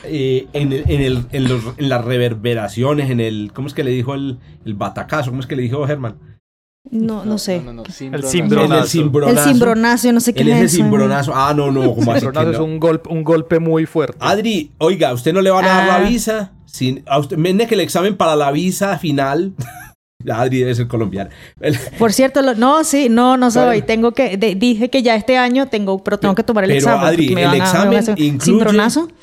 [0.04, 3.52] eh, en, el- en, el- en los- en las reverberaciones, en el.
[3.54, 5.30] ¿Cómo es que le dijo el, el batacazo?
[5.30, 6.18] ¿Cómo es que le dijo Germán?
[6.90, 7.58] No, no, sé.
[7.60, 8.82] No, no, no, El cimbronazo.
[8.82, 9.40] el cimbronazo.
[9.48, 10.76] El cimbronazo, yo no sé qué es ese eso.
[10.76, 11.32] cimbronazo.
[11.34, 12.64] Ah, no, no, ¿cómo así que es no?
[12.64, 14.18] un golpe, un golpe muy fuerte.
[14.20, 15.98] Adri, oiga, ¿a usted no le van a dar Ah.
[16.00, 16.52] la visa?
[16.66, 19.54] Sin, a usted, mene que el examen para la visa final.
[20.30, 21.30] Adri debe ser colombiana.
[21.98, 23.64] Por cierto, lo- no, sí, no, no soy.
[23.80, 23.84] Bueno.
[23.86, 26.78] Tengo que, de- dije que ya este año tengo, pero tengo que tomar el Pero
[26.80, 27.06] examen.
[27.06, 28.78] Adri, me el a- a examen hacer- incluye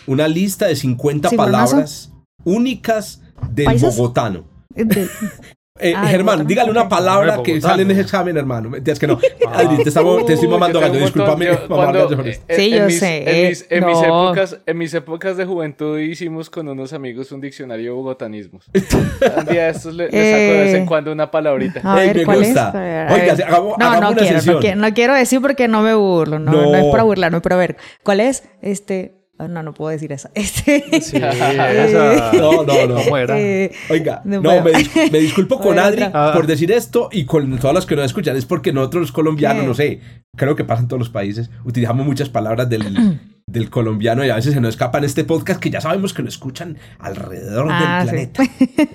[0.07, 1.71] una lista de 50 ¿Cimbronazo?
[1.71, 2.11] palabras
[2.43, 4.43] únicas del bogotano.
[4.69, 5.07] De-
[5.79, 7.71] Eh, Ah, Germán, dígale una palabra No, que bogotano.
[7.73, 8.73] sale en ese examen, hermano.
[8.85, 9.17] Es que no.
[9.51, 10.99] Adri, te, estamos- te estoy mamando gallo.
[10.99, 11.45] Discúlpame.
[11.47, 14.27] yo- cuando- gallo eh, Sí, yo mis- sé, En mis, en mis no.
[14.27, 18.65] épocas, en mis épocas de juventud hicimos con unos amigos un diccionario de bogotanismos.
[19.39, 20.85] un día de estos le, le saco de vez en Eh.
[20.85, 21.81] cuando una palabrita.
[21.83, 23.07] A Ey, me ¿cuál gusta.
[23.07, 23.11] es?
[23.11, 25.95] Oiga, hagamos- no, hagamos no una quiero, no quiero, no quiero decir porque no me
[25.95, 26.71] burlo, no, No.
[26.71, 26.75] no.
[26.75, 28.43] es para burlarme, pero a ver, ¿cuál es?
[28.61, 30.29] Este, ah, no, no puedo decir esa.
[30.35, 32.95] Este, Sí, esa- No, no, no.
[32.95, 33.39] ¿Cómo era?
[33.39, 35.79] eh, Oiga, No no, me, dis- me disculpo con.
[35.79, 36.31] Adri Ah.
[36.33, 38.35] por decir esto y con todos los que nos escuchan.
[38.35, 39.67] Es porque nosotros los colombianos, ¿Qué?
[39.67, 40.01] no sé,
[40.35, 44.35] creo que pasa en todos los países, utilizamos muchas palabras del, del colombiano y a
[44.35, 48.19] veces se nos escapan este podcast que ya sabemos que lo escuchan alrededor Ah, del
[48.19, 48.27] sí.
[48.31, 48.43] planeta.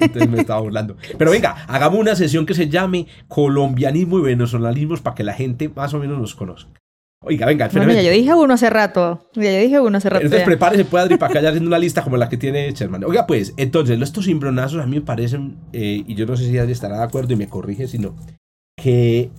[0.01, 0.97] Entonces me estaba burlando.
[1.19, 5.69] Pero venga, hagamos una sesión que se llame colombianismo y venezolanismos para que la gente
[5.69, 6.71] más o menos nos conozca.
[7.25, 8.07] Oiga, venga, bueno, ya espérame.
[8.07, 9.29] yo dije uno hace rato.
[9.35, 10.23] Ya yo dije uno hace rato.
[10.25, 10.47] Entonces ya.
[10.47, 13.03] prepárese, puede Adri, para que vaya haciendo una lista como la que tiene Sherman.
[13.05, 16.57] Oiga, pues, entonces, estos cimbronazos a mí me parecen, eh, y yo no sé si
[16.59, 18.15] Adri estará de acuerdo y me corrige, sino
[18.81, 19.31] que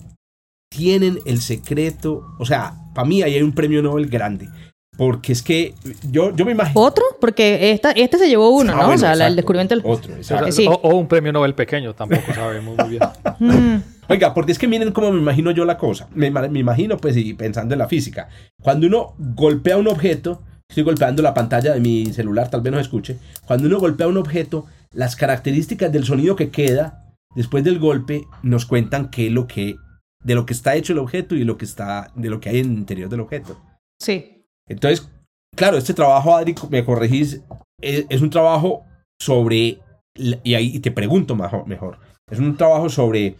[0.70, 4.50] tienen el secreto, o sea, para mí ahí hay un premio Nobel grande.
[4.98, 5.74] Porque es que
[6.12, 6.82] yo, yo me imagino...
[6.82, 8.82] Otro, porque esta, este se llevó uno, Ah, ¿no?
[8.88, 9.84] bueno, o sea, el descubrimiento del.
[9.86, 10.44] Otro, O, exacto.
[10.44, 10.68] sea, Sí.
[10.68, 13.02] o- o un premio Nobel pequeño, tampoco sabemos muy bien.
[14.10, 16.10] Oiga, porque es que miren cómo me imagino yo la cosa.
[16.16, 18.28] Me, ima- me imagino, pues, y pensando en la física.
[18.62, 22.80] Cuando uno golpea un objeto, estoy golpeando la pantalla de mi celular, tal vez no
[22.80, 23.18] escuche.
[23.46, 28.66] Cuando uno golpea un objeto, las características del sonido que queda después del golpe nos
[28.66, 29.76] cuentan qué es lo que,
[30.24, 32.60] de lo que está hecho el objeto y lo que está, de lo que hay
[32.60, 33.62] en el interior del objeto.
[34.02, 34.36] sí.
[34.68, 35.10] Entonces,
[35.56, 37.42] claro, este trabajo, Adri, me corregís,
[37.82, 38.86] es, es un trabajo
[39.20, 39.80] sobre,
[40.16, 41.98] y ahí te pregunto mejor, mejor
[42.32, 43.36] es un trabajo sobre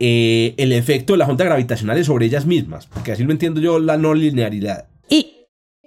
[0.00, 3.78] eh, el efecto de las ondas gravitacionales sobre ellas mismas, porque así lo entiendo yo,
[3.78, 4.86] la no linearidad.
[5.08, 5.37] Y,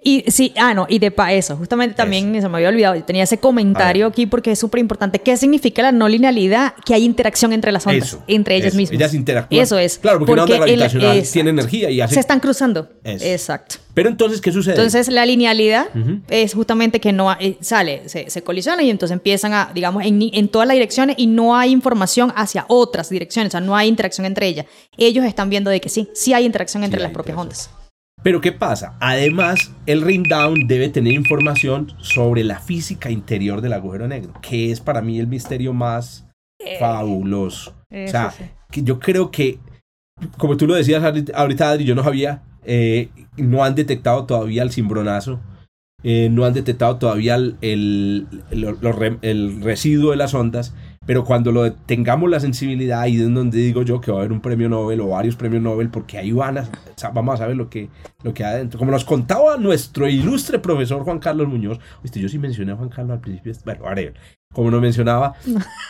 [0.04, 3.04] y sí, ah, no, y de pa eso, justamente también se me había olvidado, yo
[3.04, 5.20] tenía ese comentario aquí porque es súper importante.
[5.20, 6.74] ¿Qué significa la no linealidad?
[6.84, 8.96] Que hay interacción entre las ondas, Eso, entre ellas eso, mismas.
[8.98, 9.60] Ellas interactúan.
[9.62, 9.98] Eso es.
[9.98, 12.14] Claro, porque, una onda gravitacional tiene energía y hace...
[12.14, 12.88] Se están cruzando.
[13.04, 13.24] Eso.
[13.24, 13.76] Exacto.
[13.94, 14.74] Pero entonces, ¿qué sucede?
[14.74, 15.86] Entonces, la linealidad
[16.28, 20.20] es justamente que no hay- sale, se, se colisionan y entonces empiezan a, digamos, en,
[20.32, 23.88] en todas las direcciones y no hay información hacia otras direcciones, o sea, no hay
[23.88, 24.66] interacción entre ellas.
[24.96, 27.70] Ellos están viendo de que sí, sí hay interacción entre Sí las propias ondas.
[28.22, 28.96] Pero ¿qué pasa?
[29.00, 34.70] Además, el ring down debe tener información sobre la física interior del agujero negro, que
[34.70, 36.26] es para mí el misterio más
[36.78, 37.74] fabuloso.
[37.90, 38.44] eso o sea, sí.
[38.70, 39.58] que yo creo que,
[40.38, 44.70] como tú lo decías ahorita, Adri, yo no sabía, eh, no han detectado todavía el
[44.70, 45.40] cimbronazo,
[46.04, 48.28] eh, no han detectado todavía el
[49.62, 54.00] residuo de las ondas, Pero cuando lo tengamos la sensibilidad, ahí es donde digo yo
[54.00, 56.68] que va a haber un premio Nobel o varios premios Nobel, porque ahí van a,
[57.12, 57.88] vamos a saber lo que,
[58.22, 58.78] lo que hay adentro.
[58.78, 62.20] Como nos contaba nuestro ilustre profesor Juan Carlos Muñoz, ¿viste?
[62.20, 64.14] yo sí mencioné a Juan Carlos al principio, bueno, haré,
[64.52, 65.34] como nos mencionaba,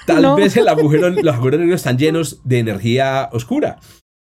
[0.07, 3.79] tal vez el agujero, los agujeros negros están llenos de energía oscura.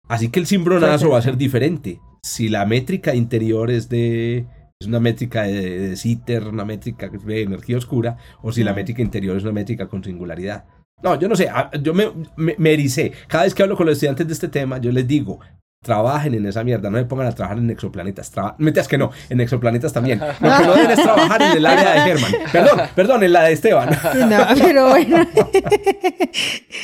[0.08, 2.00] Así que el cimbronazo va a ser diferente.
[2.22, 4.46] Si la métrica interior es de
[4.84, 9.38] es una métrica de, de una métrica de energía oscura, o si la métrica interior
[9.38, 10.66] es una métrica con singularidad.
[11.02, 13.12] No, yo no sé, ah, yo me, me, me ericé.
[13.28, 15.40] Cada vez que hablo con los estudiantes de este tema, yo les digo,
[15.84, 18.32] trabajen en esa mierda, no se pongan a trabajar en exoplanetas.
[18.32, 20.20] Traba Metas que no, en exoplanetas también.
[20.20, 22.32] Lo que no deben es trabajar en el área de Germán.
[22.52, 23.90] Perdón, perdón, en la de Esteban.
[24.30, 25.28] No, pero bueno.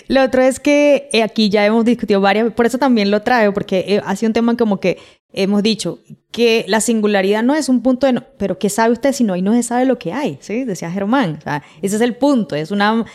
[0.10, 3.54] lo otro es que eh, aquí ya hemos discutido varias, por eso también lo traigo,
[3.54, 4.98] porque eh, ha sido un tema como que
[5.34, 6.00] hemos dicho
[6.32, 9.34] que la singularidad no es un punto de no, pero ¿qué sabe usted si no
[9.34, 10.38] hay no se sabe lo que hay?
[10.42, 10.64] ¿sí?
[10.64, 11.38] Decía Germán.
[11.40, 13.06] O sea, ese es el punto, es una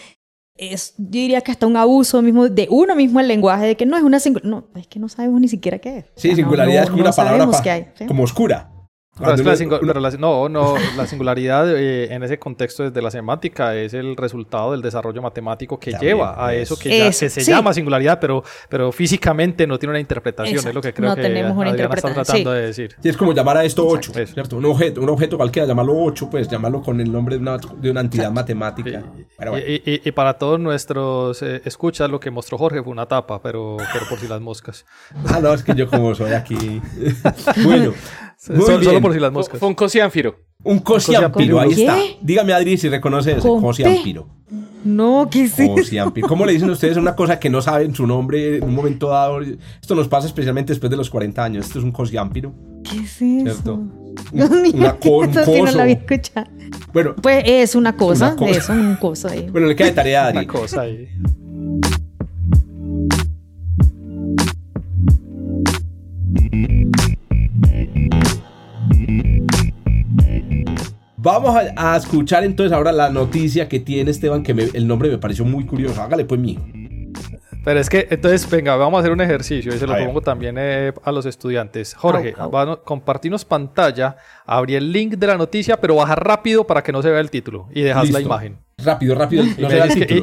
[0.57, 3.87] es, yo diría que hasta un abuso mismo de uno mismo el lenguaje de que
[3.87, 4.51] no es una singularidad.
[4.51, 6.05] No, es que no sabemos ni siquiera qué es.
[6.17, 7.49] Sí, singularidad es como una palabra
[8.07, 8.71] como oscura.
[9.17, 14.17] Pero, la, no, no, la singularidad eh, en ese contexto desde la semántica es el
[14.17, 19.69] resultado del desarrollo matemático que lleva a eso que, se llama singularidad, pero, pero físicamente
[19.69, 22.67] no tiene una interpretación, es lo que creo no que tenemos una está tratando de
[22.67, 22.97] decir.
[23.01, 24.57] Sí, es como llamar a esto 8, ¿cierto?
[24.57, 27.91] Un objeto, un objeto cualquiera, llamarlo 8, pues llamarlo con el nombre de una, de
[27.91, 29.05] una entidad matemática.
[29.67, 33.77] Y, y, para todos nuestros eh, escuchas, lo que mostró Jorge fue una tapa, pero,
[33.93, 34.85] pero por si las moscas.
[35.27, 36.81] Ah, no, es que yo como soy aquí.
[37.65, 37.93] bueno.
[38.45, 39.59] Solo por si las moscas.
[39.59, 40.37] Fue un cosiánfiro.
[40.63, 41.97] Un cosiánfiro, ahí está.
[42.21, 44.29] Dígame, Adri, si reconoce ese cosiánfiro.
[44.85, 46.29] No, ¿qué es Cosiánpiro.
[46.29, 49.41] ¿Cómo le dicen ustedes una cosa que no saben su nombre en un momento dado?
[49.41, 51.67] Esto nos pasa especialmente después de los 40 años.
[51.67, 52.53] Esto es un cosiánpiro.
[52.85, 53.45] ¿Qué es eso?
[53.45, 53.83] ¿Cierto?
[54.33, 55.65] Una co un coso.
[55.65, 56.47] no la había escuchado.
[56.93, 59.49] Bueno, pues es una cosa, una eso, un cosa ahí.
[59.51, 60.39] Bueno, le queda de tarea a Adri.
[60.39, 61.09] Una cosa ahí.
[71.25, 75.47] Vamos a, escuchar entonces ahora la noticia que tiene Esteban, que el nombre me pareció
[75.47, 76.03] muy curioso.
[76.03, 76.61] Hágale pues mío.
[77.65, 80.57] Pero es que, entonces, venga, vamos a hacer un ejercicio y se lo pongo también
[80.59, 81.95] eh, a los estudiantes.
[81.95, 82.35] Jorge,
[82.85, 87.09] compartirnos pantalla, abrir el link de la noticia, pero bajar rápido para que no se
[87.09, 88.59] vea el título y dejas la imagen.
[88.85, 89.45] Rápido, rápido.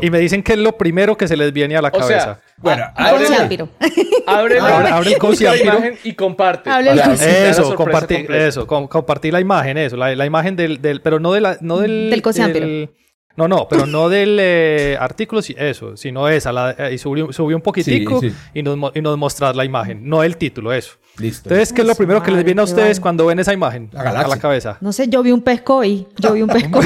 [0.02, 2.40] Y, me dicen que es lo primero que se les viene a la cabeza.
[2.58, 3.26] bueno, abre,
[4.28, 6.70] abre, abre, el imagen y comparte.
[7.50, 11.58] Eso, compartir, eso, compartir la imagen, eso, la, imagen del, del, pero no de la,
[11.62, 12.90] no del, del
[13.38, 16.52] no, no, pero no del eh, artículo, eso, sino esa.
[16.52, 18.20] La, eh, y subió, un poquitico
[18.54, 20.96] Y, nos, y nos mostrar la imagen, no el título, eso.
[21.18, 21.50] Listo.
[21.50, 23.90] Entonces, ¿qué es lo primero que les viene a ustedes cuando ven esa imagen?
[23.92, 24.78] La a la cabeza.
[24.82, 26.80] No sé, yo vi un pesco y yo vi un pesco.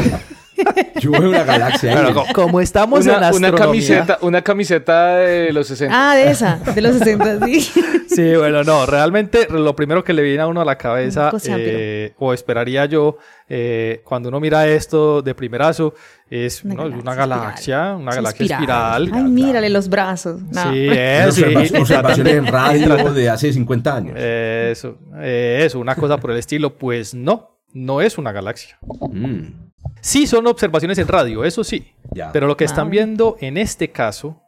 [1.00, 2.14] Yo veo una galaxia.
[2.34, 3.50] como estamos una, en astronomía.
[3.50, 5.94] Una camiseta, una camiseta de los 60.
[6.12, 7.72] Ah, de esa, de los 60, sí.
[8.08, 12.14] Sí, bueno, no, realmente lo primero que le viene a uno a la cabeza, eh,
[12.18, 13.18] o esperaría yo,
[13.50, 15.94] eh, cuando uno mira esto de primerazo,
[16.30, 19.10] es una, galaxia, una galaxia espiral.
[19.14, 20.42] Ay, mírale los brazos.
[20.52, 21.46] Sí, eso.
[21.80, 24.16] Observaciones en radio de hace 50 años.
[24.18, 26.78] Eso, eso, una cosa por el estilo.
[26.78, 28.78] Pues no, no es una galaxia.
[28.82, 29.65] Mm.
[30.02, 31.94] Sí son observaciones en radio, eso sí.
[32.32, 32.90] Pero lo que están ah.
[32.92, 34.42] viendo en este caso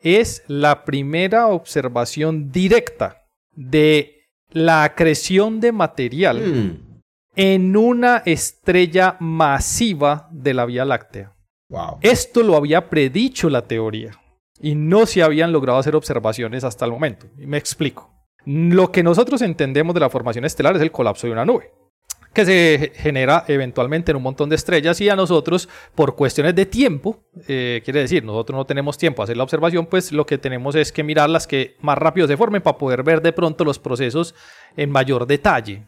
[0.00, 7.00] es la primera observación directa de la acreción de material mm.
[7.36, 11.32] en una estrella masiva de la Vía Láctea.
[12.02, 14.20] Esto lo había predicho la teoría
[14.60, 17.26] y no se habían logrado hacer observaciones hasta el momento.
[17.38, 18.10] Y me explico.
[18.44, 21.72] Lo que nosotros entendemos de la formación estelar es el colapso de una nube
[22.34, 26.66] que se genera eventualmente en un montón de estrellas y a nosotros por cuestiones de
[26.66, 30.36] tiempo, eh, quiere decir, nosotros no tenemos tiempo a hacer la observación, pues lo que
[30.36, 33.64] tenemos es que mirar las que más rápido se formen para poder ver de pronto
[33.64, 34.34] los procesos
[34.76, 35.86] en mayor detalle.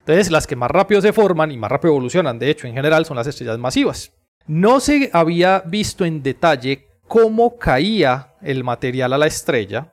[0.00, 3.04] Entonces, las que más rápido se forman y más rápido evolucionan, de hecho, en general,
[3.04, 4.12] son las estrellas masivas.
[4.46, 9.92] No se había visto en detalle cómo caía el material a la estrella,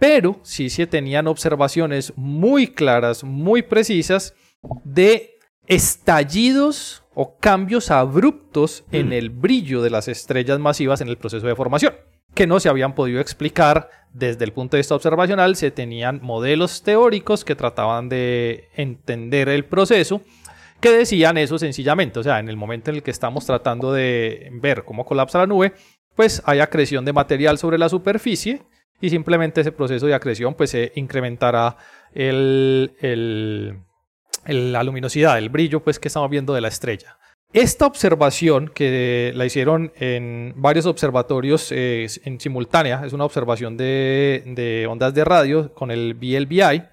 [0.00, 4.34] pero sí se tenían observaciones muy claras, muy precisas
[4.82, 5.31] de
[5.66, 9.12] estallidos o cambios abruptos en mm.
[9.12, 11.94] el brillo de las estrellas masivas en el proceso de formación,
[12.34, 16.82] que no se habían podido explicar desde el punto de vista observacional, se tenían modelos
[16.82, 20.22] teóricos que trataban de entender el proceso,
[20.80, 24.50] que decían eso sencillamente, o sea, en el momento en el que estamos tratando de
[24.54, 25.74] ver cómo colapsa la nube,
[26.16, 28.62] pues hay acreción de material sobre la superficie
[29.00, 31.76] y simplemente ese proceso de acreción pues se incrementará
[32.14, 33.78] el, el
[34.46, 37.18] la luminosidad, el brillo pues que estamos viendo de la estrella.
[37.52, 44.42] Esta observación que la hicieron en varios observatorios eh, en simultánea, es una observación de,
[44.46, 46.84] de ondas de radio con el BLBI,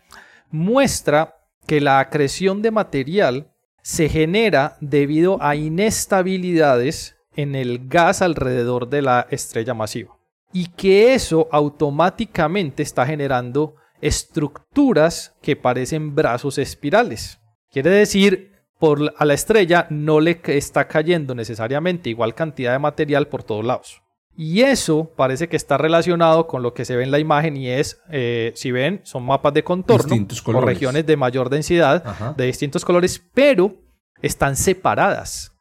[0.52, 8.90] muestra que la acreción de material se genera debido a inestabilidades en el gas alrededor
[8.90, 10.18] de la estrella masiva
[10.52, 17.40] y que eso automáticamente está generando estructuras que parecen brazos espirales.
[17.72, 23.28] Quiere decir, por a la estrella no le está cayendo necesariamente igual cantidad de material
[23.28, 24.02] por todos lados.
[24.36, 27.68] Y eso parece que está relacionado con lo que se ve en la imagen y
[27.68, 32.86] es, eh, si ven, son mapas de contorno o regiones de mayor densidad de distintos
[32.86, 33.76] colores, pero
[34.22, 35.52] están separadas.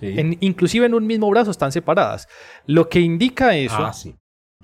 [0.00, 2.26] inclusive en un mismo brazo están separadas.
[2.66, 3.92] Lo que indica eso ah,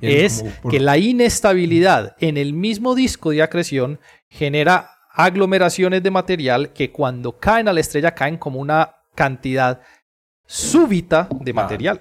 [0.01, 6.91] es que la inestabilidad en el mismo disco de acreción genera aglomeraciones de material que
[6.91, 9.81] cuando caen a la estrella caen como una cantidad
[10.47, 11.55] súbita de ah.
[11.55, 12.01] material.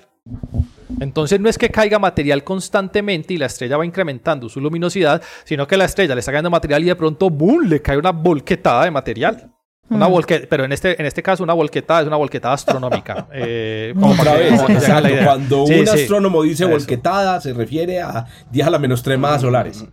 [0.99, 5.67] Entonces no es que caiga material constantemente y la estrella va incrementando su luminosidad, sino
[5.67, 7.67] que la estrella le está cayendo material y de pronto ¡boom!
[7.67, 9.51] le cae una volquetada de material.
[9.89, 10.23] Una mm.
[10.49, 13.27] pero en este, en este caso una volquetada es una volquetada astronómica.
[13.41, 14.61] Eh, Otra vez,
[15.23, 19.85] cuando un astrónomo dice volquetada se refiere a 10 a la menos 3 más solares.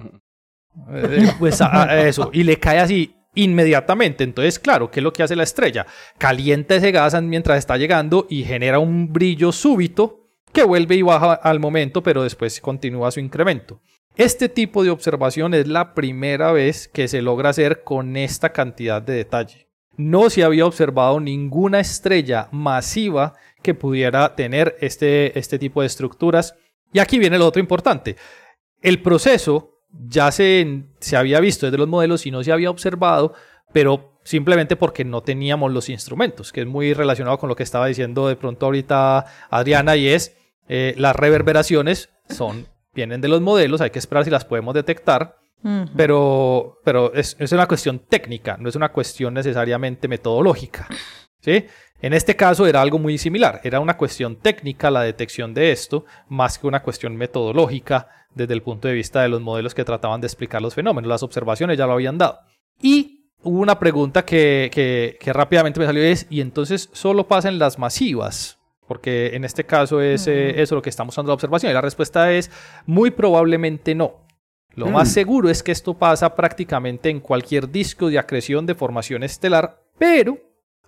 [0.92, 4.24] Eh, pues eso, y le cae así inmediatamente.
[4.24, 5.86] Entonces, claro, ¿qué es lo que hace la estrella?
[6.18, 11.34] Calienta ese gas mientras está llegando y genera un brillo súbito que vuelve y baja
[11.34, 13.80] al momento, pero después continúa su incremento.
[14.16, 19.02] Este tipo de observación es la primera vez que se logra hacer con esta cantidad
[19.02, 19.65] de detalle.
[19.96, 26.54] No se había observado ninguna estrella masiva que pudiera tener este, este tipo de estructuras.
[26.92, 28.16] Y aquí viene lo otro importante.
[28.80, 33.34] El proceso ya se, se había visto desde los modelos y no se había observado,
[33.72, 37.86] pero simplemente porque no teníamos los instrumentos, que es muy relacionado con lo que estaba
[37.86, 40.36] diciendo de pronto ahorita Adriana, y es
[40.68, 45.38] eh, las reverberaciones son, vienen de los modelos, hay que esperar si las podemos detectar,
[45.96, 50.86] pero, pero es, es, una cuestión técnica, no es una cuestión necesariamente metodológica.
[51.40, 51.64] ¿sí?
[52.00, 56.04] En este caso era algo muy similar, era una cuestión técnica la detección de esto,
[56.28, 60.20] más que una cuestión metodológica desde el punto de vista de los modelos que trataban
[60.20, 61.08] de explicar los fenómenos.
[61.08, 62.38] Las observaciones ya lo habían dado.
[62.80, 64.70] Y hubo una pregunta que,
[65.18, 68.58] que, rápidamente me salió es, ¿y entonces solo pasa en las masivas?
[68.86, 71.70] Porque en este caso es eh, eso lo que estamos usando la observación.
[71.70, 72.50] Y la respuesta es
[72.84, 74.25] muy probablemente no.
[74.76, 75.12] Lo más mm.
[75.12, 80.38] seguro es que esto pasa prácticamente en cualquier disco de acreción de formación estelar, pero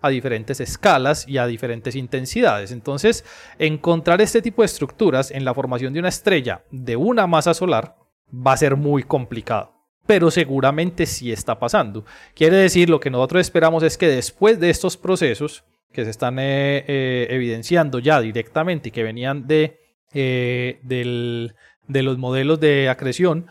[0.00, 2.70] a diferentes escalas y a diferentes intensidades.
[2.70, 3.24] Entonces,
[3.58, 7.96] encontrar este tipo de estructuras en la formación de una estrella de una masa solar
[8.30, 9.72] va a ser muy complicado.
[10.06, 12.04] Pero seguramente sí está pasando.
[12.34, 16.38] Quiere decir, lo que nosotros esperamos es que después de estos procesos que se están
[16.38, 19.80] eh, eh, evidenciando ya directamente y que venían de,
[20.12, 23.46] eh, de los modelos de acreción,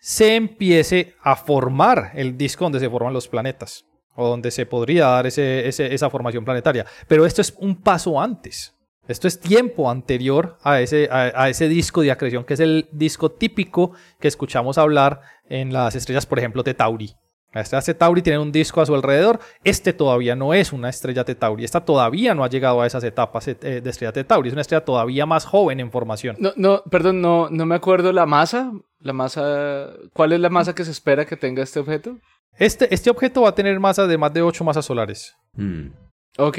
[0.00, 3.84] se empiece a formar el disco donde se forman los planetas
[4.14, 6.84] o donde se podría dar ese, esa formación planetaria.
[7.06, 8.74] Pero esto es un paso antes.
[9.06, 13.30] Esto es tiempo anterior a ese, a, ese disco de acreción, que es el disco
[13.30, 17.14] típico que escuchamos hablar en las estrellas, por ejemplo, Tetauri.
[17.52, 19.40] Las estrellas Tetauri tienen un disco a su alrededor.
[19.64, 21.64] Este todavía no es una estrella Tetauri.
[21.64, 24.48] Esta todavía no ha llegado a esas etapas eh, de estrella Tetauri.
[24.48, 26.36] Es una estrella todavía más joven en formación.
[26.38, 28.72] No, no, perdón, no, no me acuerdo la masa.
[29.00, 29.88] La masa.
[30.12, 32.18] ¿Cuál es la masa que se espera que tenga este objeto?
[32.58, 35.34] Este, este objeto va a tener masa de más de 8 masas solares.
[35.54, 35.88] Mm.
[36.36, 36.58] Ok.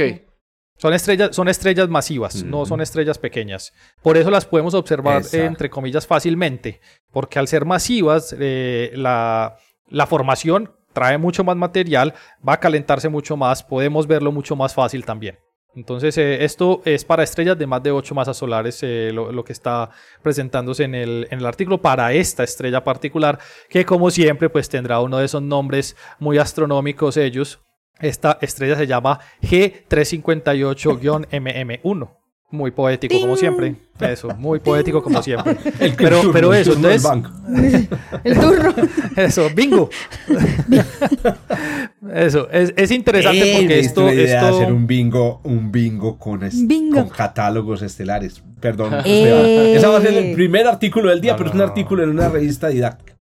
[0.77, 3.73] Son estrellas, son estrellas masivas, no son estrellas pequeñas.
[4.01, 6.79] Por eso las podemos observar, entre comillas, fácilmente.
[7.11, 9.57] Porque al ser masivas, eh, la,
[9.89, 12.13] la formación trae mucho más material,
[12.47, 15.37] va a calentarse mucho más, podemos verlo mucho más fácil también.
[15.75, 19.53] Entonces, eh, esto es para estrellas de más de 8 masas solares, eh, lo, que
[19.53, 19.91] está
[20.23, 23.37] presentándose en el, artículo para esta estrella particular,
[23.69, 27.59] que como siempre, pues tendrá uno de esos nombres muy astronómicos ellos.
[27.99, 32.18] Esta estrella se llama G358-MM1.
[32.51, 33.75] Muy poético, como siempre.
[33.99, 35.55] Eso, muy poético, como siempre.
[35.97, 37.07] pero, pero eso, entonces.
[38.23, 38.73] El turno.
[39.15, 39.89] Eso, bingo.
[42.13, 44.09] eso, es, es interesante porque esto.
[44.09, 44.45] esto...
[44.47, 48.41] hacer un bingo, un bingo con, con catálogos estelares.
[48.59, 48.95] Perdón.
[49.05, 49.75] Eh.
[49.75, 52.29] Ese va a ser el primer artículo del día, pero es un artículo en una
[52.29, 53.15] revista didáctica.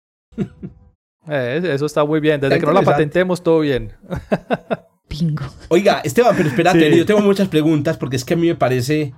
[1.28, 2.40] Eh, eso está muy bien.
[2.40, 3.92] Desde que no la patentemos, todo bien.
[5.68, 9.14] Oiga, Esteban, pero espérate, yo tengo muchas preguntas porque es que a mí me parece,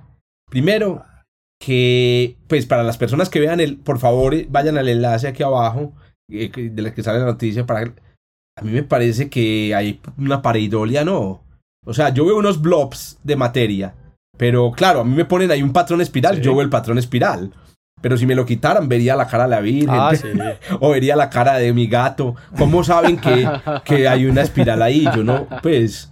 [0.49, 1.05] primero,
[1.59, 5.93] que, pues para las personas que vean el, por favor, vayan al enlace aquí abajo,
[6.29, 7.93] eh, de la que sale la noticia, para
[8.57, 11.43] a mí me parece que hay una pareidolia, ¿no?
[11.85, 13.95] O sea, yo veo unos blobs de materia
[14.37, 17.53] Pero claro, a mí me ponen ahí un patrón espiral, yo veo el patrón espiral.
[18.01, 19.89] Pero si me lo quitaran, vería la cara de la Virgen.
[19.91, 20.27] Ah, sí.
[20.79, 22.35] o vería la cara de mi gato.
[22.57, 23.47] ¿Cómo saben que,
[23.85, 25.05] que hay una espiral ahí?
[25.15, 26.11] Yo no, pues.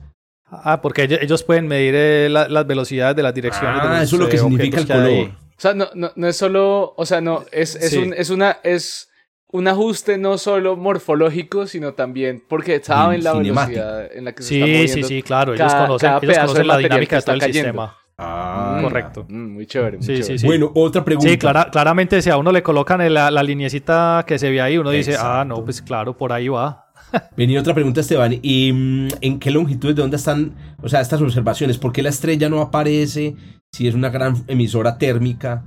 [0.52, 3.82] Ah, porque ellos, ellos pueden medir eh, la- las velocidades de las direcciones.
[3.82, 5.28] de Ah, los, eso es lo que eh, significa el que color.
[5.32, 7.98] O sea, no, no, no es solo, o sea, no, es, es, Sí.
[7.98, 9.10] un, es una, es
[9.52, 14.56] un ajuste no solo morfológico, sino también porque saben la velocidad en la que se
[14.56, 14.94] está Sí, moviendo.
[14.94, 15.54] sí, sí, claro.
[15.56, 17.68] Ellos cada- conocen, cada ellos conocen de la dinámica de todo el está cayendo.
[17.84, 17.98] sistema.
[18.22, 19.26] Ah, correcto.
[19.30, 20.24] Mm, muy chévere, muy Sí, chévere.
[20.26, 20.46] sí, sí.
[20.46, 21.30] Bueno, otra pregunta.
[21.30, 24.62] Sí, clara- claramente si a uno le colocan el- la, la linecita que se ve
[24.62, 26.86] ahí, uno dice, ah, no, pues claro, por ahí va.
[27.38, 28.38] Venía otra pregunta, Esteban.
[28.42, 31.78] ¿Y mm, en qué longitudes de onda están, o sea, estas observaciones?
[31.78, 33.36] ¿Por qué la estrella no aparece
[33.72, 35.64] si es una gran emisora térmica?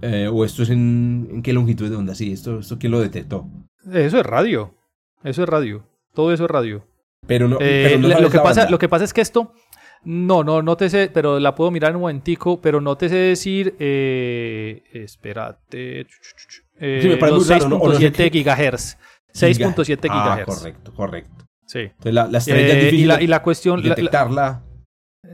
[0.00, 2.14] Eh, ¿O esto es en, en qué longitud de onda?
[2.14, 3.46] Sí, esto, esto quién lo detectó.
[3.92, 4.74] Eso es radio.
[5.24, 5.82] Eso es radio.
[6.14, 6.84] Todo eso es radio.
[7.26, 8.70] Pero no, Eh, pero no le- sabes lo, que la pasa, banda.
[8.70, 9.52] lo que pasa es que esto,
[10.04, 13.08] no, no, no te sé, pero la puedo mirar en un momentico, pero no te
[13.08, 16.00] sé decir, eh, espérate,
[16.80, 17.76] eh, Sí, me parece los muy raro, ¿no?
[17.76, 18.96] O no sé 6.7 gigahertz.
[19.34, 20.46] 6.7 Ah, gigahertz.
[20.58, 21.44] correcto, correcto.
[21.66, 21.80] Sí.
[21.80, 24.62] Entonces la, la estrella es Eh, difícil y, la, y la cuestión, la- la- detectarla.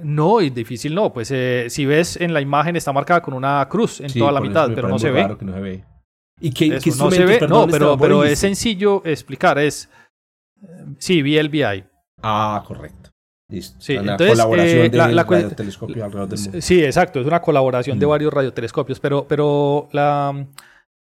[0.02, 3.66] no, y difícil no, pues eh, si ves en la imagen está marcada con una
[3.68, 5.36] cruz en Sí, toda la mitad, pero no se ve.
[5.38, 5.84] que no se ve.
[6.40, 9.88] ¿Y qué, Eso, qué no se ve, perdón, no, pero, pero es sencillo explicar, es,
[10.62, 10.66] eh,
[10.98, 11.84] sí, VI.
[12.22, 13.03] Ah, correcto.
[13.48, 13.76] Listo.
[13.78, 16.58] Sí, Una entonces, colaboración eh, de la- la cue- telescopio alrededor del mundo.
[16.62, 18.08] Sí, exacto, es una colaboración de Mm.
[18.08, 20.46] varios radiotelescopios, pero, pero la,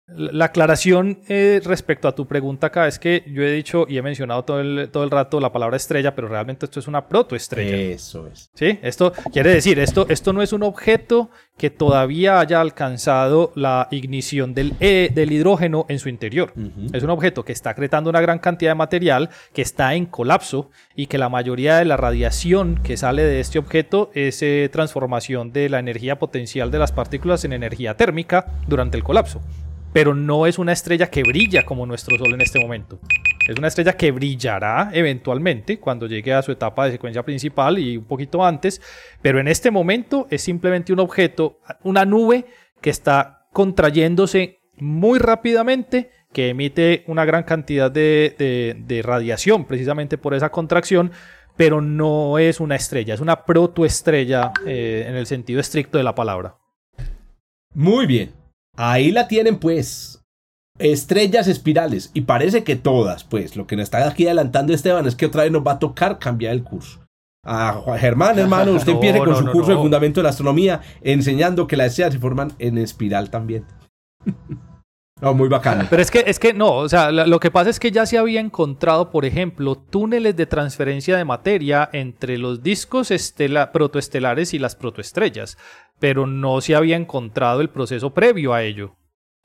[0.08, 4.02] la aclaración eh, respecto a tu pregunta acá es que yo he dicho y he
[4.02, 7.76] mencionado todo el, todo el rato la palabra estrella, pero realmente esto es una protoestrella.
[7.76, 8.50] Eso es.
[8.54, 8.78] ¿Sí?
[8.82, 14.54] Esto quiere decir, esto, esto no es un objeto que todavía haya alcanzado la ignición
[14.54, 16.54] del, eh, del hidrógeno en su interior.
[16.92, 20.70] Es un objeto que está acretando una gran cantidad de material, que está en colapso
[20.96, 25.52] y que la mayoría de la radiación que sale de este objeto es eh, transformación
[25.52, 29.42] de la energía potencial de las partículas en energía térmica durante el colapso.
[29.92, 33.00] Pero no es una estrella que brilla como nuestro Sol en este momento.
[33.48, 37.96] Es una estrella que brillará eventualmente cuando llegue a su etapa de secuencia principal y
[37.96, 38.82] un poquito antes,
[39.22, 42.44] pero en este momento es simplemente un objeto, una nube
[42.82, 50.50] que está contrayéndose muy rápidamente, que emite una gran cantidad de, radiación precisamente por esa
[50.50, 51.10] contracción,
[51.56, 56.14] pero no es una estrella, es una protoestrella eh, en el sentido estricto de la
[56.14, 56.56] palabra.
[57.72, 58.37] Muy bien.
[58.80, 60.24] Ahí la tienen, pues.
[60.78, 62.12] Estrellas espirales.
[62.14, 63.56] Y parece que todas, pues.
[63.56, 66.20] Lo que nos está aquí adelantando Esteban es que otra vez nos va a tocar
[66.20, 67.00] cambiar el curso.
[67.44, 70.30] A Germán, hermano, usted No, empiece con no, su no, curso de fundamento de la
[70.30, 73.64] astronomía, enseñando que las estrellas se forman en espiral también.
[75.20, 75.86] no, muy bacano.
[75.90, 78.18] Pero es que, es que no, o sea, lo que pasa es que ya se
[78.18, 84.58] había encontrado, por ejemplo, túneles de transferencia de materia entre los discos estela- protoestelares y
[84.58, 85.58] las protoestrellas,
[85.98, 88.94] pero no se había encontrado el proceso previo a ello.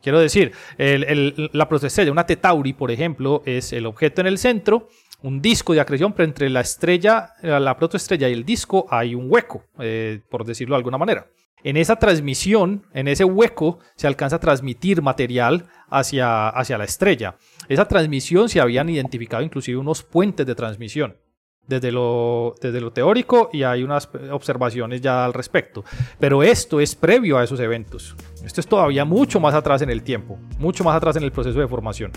[0.02, 4.90] Quiero decir, la protoestrella, una Tetauri, por ejemplo, es el objeto en el centro,
[5.22, 9.28] un disco de acreción, pero entre la estrella, la protoestrella y el disco hay un
[9.32, 11.26] hueco, eh, por decirlo de alguna manera.
[11.64, 17.38] En esa transmisión, en ese hueco, se alcanza a transmitir material hacia, hacia la estrella.
[17.70, 21.18] Esa transmisión se habían identificado inclusive unos puentes de transmisión
[21.66, 25.86] desde lo, desde lo teórico y hay unas observaciones ya al respecto.
[26.20, 28.16] Pero esto es previo a esos eventos.
[28.44, 31.60] Esto es todavía mucho más atrás en el tiempo, mucho más atrás en el proceso
[31.60, 32.12] de formación,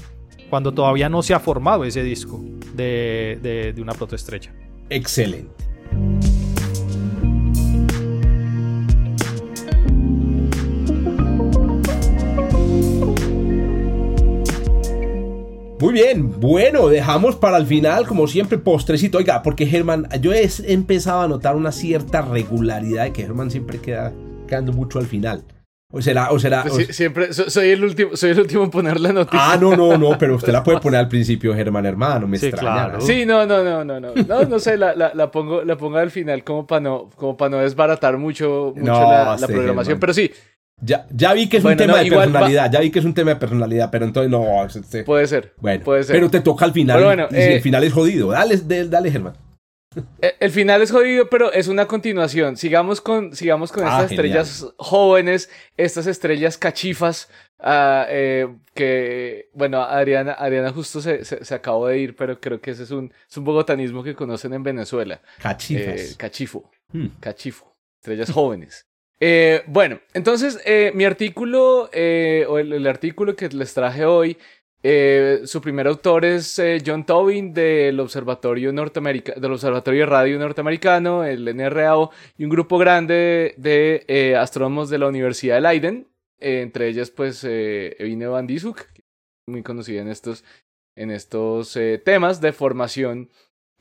[0.50, 2.40] cuando todavía no se ha formado ese disco
[2.74, 4.52] de, de, de una protoestrella.
[4.90, 5.75] Excelente.
[15.78, 19.18] Muy bien, bueno, dejamos para el final, como siempre, postrecito.
[19.18, 23.78] Oiga, porque Germán, yo he empezado a notar una cierta regularidad de que Germán siempre
[23.78, 24.12] queda
[24.48, 25.42] quedando mucho al final.
[25.92, 26.62] O será, o será.
[26.66, 29.52] Pues o- siempre so- soy el último, soy el último en poner la noticia.
[29.52, 32.46] Ah, no, no, no, pero usted la puede poner al principio, Germán, hermano, me Sí,
[32.46, 32.74] extraña.
[32.86, 32.94] claro.
[32.98, 33.00] ¿no?
[33.02, 34.14] Sí, no, no, no, no, no.
[34.26, 37.36] No, no sé, la, la, la pongo, la pongo al final como para no, como
[37.36, 39.84] para no desbaratar mucho, mucho No, la, la sí, programación.
[39.98, 40.00] Germán.
[40.00, 40.30] Pero sí,
[40.82, 43.04] Ya, ya vi que es un tema no, de va- personalidad, ya vi que es
[43.04, 44.64] un tema de personalidad, pero entonces no.
[44.64, 45.54] este- puede ser.
[45.56, 46.14] bueno, puede ser.
[46.16, 46.96] pero te toca al final.
[46.96, 48.28] Pero bueno, y eh, el final es jodido.
[48.30, 48.56] Dale,
[48.86, 49.34] dale, Germán.
[50.20, 52.58] Eh, El final es jodido, pero es una continuación.
[52.58, 54.26] Sigamos con, sigamos con Ah, estas genial.
[54.42, 57.30] estrellas jóvenes, estas estrellas cachifas.
[57.58, 62.60] ah, eh, que, bueno, Adriana, Adriana justo se, se, se acabó de ir, pero creo
[62.60, 65.22] que ese es un, es un bogotanismo que conocen en Venezuela.
[65.40, 66.12] Cachifas.
[66.12, 66.70] Eh, cachifo.
[66.92, 67.06] Hmm.
[67.18, 67.72] Cachifo.
[68.02, 68.84] Estrellas jóvenes.
[69.18, 74.36] Eh, bueno, entonces eh, mi artículo, eh, o el, artículo que les traje hoy,
[74.88, 81.44] Eh, su primer autor es eh, John Tobin del Observatorio, del Observatorio Radio Norteamericano, el
[81.56, 86.08] NRAO, y un grupo grande de, eh, astrónomos de la Universidad de Leiden,
[86.38, 88.84] entre ellas pues Evine Van Dizuk,
[89.48, 90.44] muy conocida en estos,
[90.94, 93.28] en estos temas de formación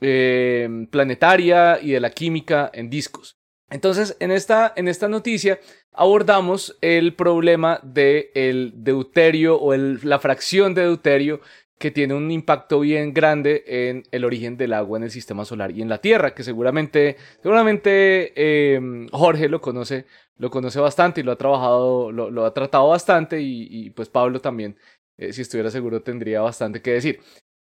[0.00, 3.35] planetaria y de la química en discos.
[3.70, 5.58] Entonces, en esta, en esta noticia
[5.92, 11.40] abordamos el problema del el deuterio o la fracción de deuterio
[11.78, 15.72] que tiene un impacto bien grande en el origen del agua en el sistema solar
[15.72, 18.32] y en la Tierra, que seguramente, seguramente
[18.74, 20.06] em, Jorge lo conoce,
[20.38, 24.76] lo conoce bastante y lo ha trabajado, lo, ha tratado bastante y, pues Pablo también,
[25.18, 27.20] eh, si estuviera seguro, tendría bastante que decir.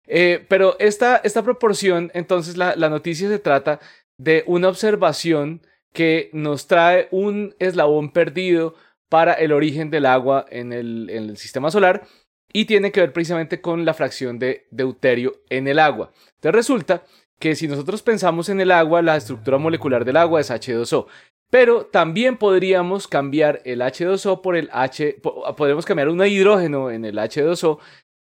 [0.06, 3.80] Eh, pero esta, esta proporción, entonces la, la noticia se trata
[4.18, 5.62] de una observación
[5.92, 8.74] que nos trae un eslabón perdido
[9.08, 12.06] para el origen del agua en el, sistema solar
[12.52, 16.12] y tiene que ver precisamente con la fracción de deuterio en el agua.
[16.36, 17.02] Entonces resulta
[17.38, 21.06] que si nosotros pensamos en el agua, la estructura molecular del agua es H2O.
[21.50, 25.20] Pero también podríamos cambiar el H2O por el H,
[25.56, 27.78] podemos cambiar un hidrógeno en el H2O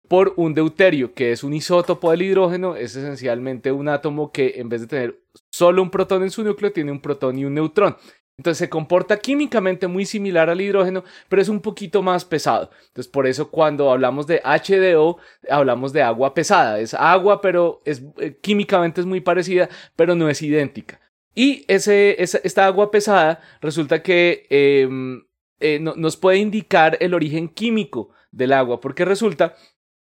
[0.08, 4.68] por un deuterio, que es un isótopo del hidrógeno, es esencialmente un átomo que en
[4.68, 7.96] vez de tener solo un protón en su núcleo, tiene un protón y un neutrón.
[8.38, 12.70] Entonces se comporta químicamente muy similar al hidrógeno, pero es un poquito más pesado.
[12.86, 15.18] Entonces por eso cuando hablamos de HDO,
[15.50, 16.78] hablamos de agua pesada.
[16.78, 21.00] Es agua, pero es, eh, químicamente es muy parecida, pero no es idéntica.
[21.34, 25.24] Y ese, esta agua pesada resulta que em,
[25.58, 29.56] eh, nos puede indicar el origen químico del agua, porque resulta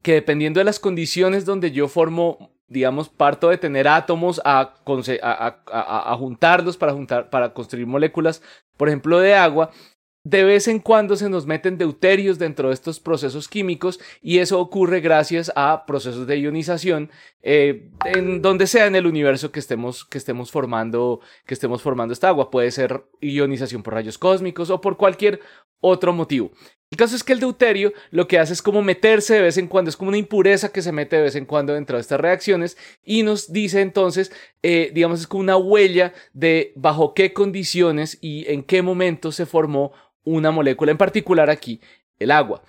[0.07, 4.77] que dependiendo de las condiciones donde yo formo, digamos, parto de tener átomos a,
[6.17, 8.41] juntarlos para, juntar, para construir moléculas,
[8.77, 9.73] por ejemplo, de agua,
[10.23, 14.61] de vez en cuando se nos meten deuterios dentro de estos procesos químicos y eso
[14.61, 17.11] ocurre gracias a procesos de ionización
[17.43, 22.13] eh, en donde sea en el universo que estemos, que estemos formando que estemos formando
[22.13, 22.53] esta agua.
[22.53, 25.41] Puede ser ionización por rayos cósmicos o por cualquier
[25.81, 26.53] otro motivo
[26.97, 29.69] el caso es que el deuterio lo que hace es como meterse de vez en
[29.69, 32.19] cuando, es como una impureza que se mete de vez en cuando dentro de estas
[32.19, 34.33] reacciones y nos dice entonces,
[34.63, 39.45] eh, digamos, es como una huella de bajo qué condiciones y en qué momento se
[39.45, 39.93] formó
[40.25, 41.83] una molécula, en particular aquí,
[42.19, 42.63] el agua.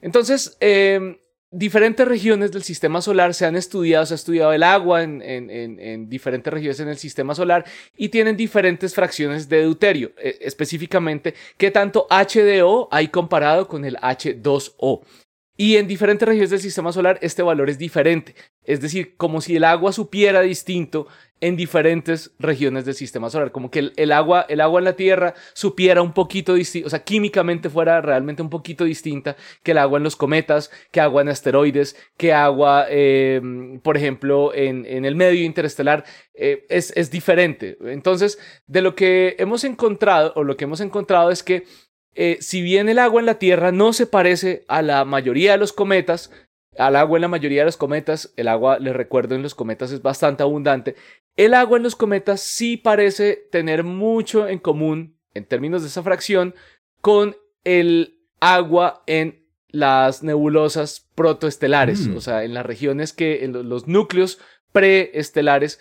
[0.00, 1.20] Entonces, eh,
[1.50, 6.08] diferentes regiones del sistema solar se han estudiado, se ha estudiado el agua en, en,
[6.08, 7.64] diferentes regiones en el sistema solar
[7.96, 13.96] y tienen diferentes fracciones de deuterio, e, específicamente qué tanto HDO hay comparado con el
[13.96, 15.02] H2O.
[15.60, 18.34] Y en diferentes regiones del sistema solar este valor es diferente.
[18.64, 21.06] Es decir, como si el agua supiera distinto
[21.38, 23.52] en diferentes regiones del sistema solar.
[23.52, 27.04] Como que el, agua, el agua en la Tierra supiera un poquito distinto, o sea,
[27.04, 31.28] químicamente fuera realmente un poquito distinta que el agua en los cometas, que agua en
[31.28, 36.04] asteroides, que agua, em, por ejemplo, en, en, el medio interestelar.
[36.32, 37.76] Eh, es, es diferente.
[37.84, 41.64] Entonces, de lo que hemos encontrado, o lo que hemos encontrado es que
[42.22, 45.56] eh, si bien el agua en la Tierra no se parece a la mayoría de
[45.56, 46.30] los cometas,
[46.76, 49.90] al agua en la mayoría de los cometas, el agua, les recuerdo, en los cometas
[49.90, 50.96] es bastante abundante,
[51.36, 56.02] el agua en los cometas sí parece tener mucho en común, en términos de esa
[56.02, 56.54] fracción,
[57.00, 62.16] con el agua en las nebulosas protoestelares, mm.
[62.18, 64.38] o sea, en las regiones que, en los núcleos
[64.72, 65.80] preestelares,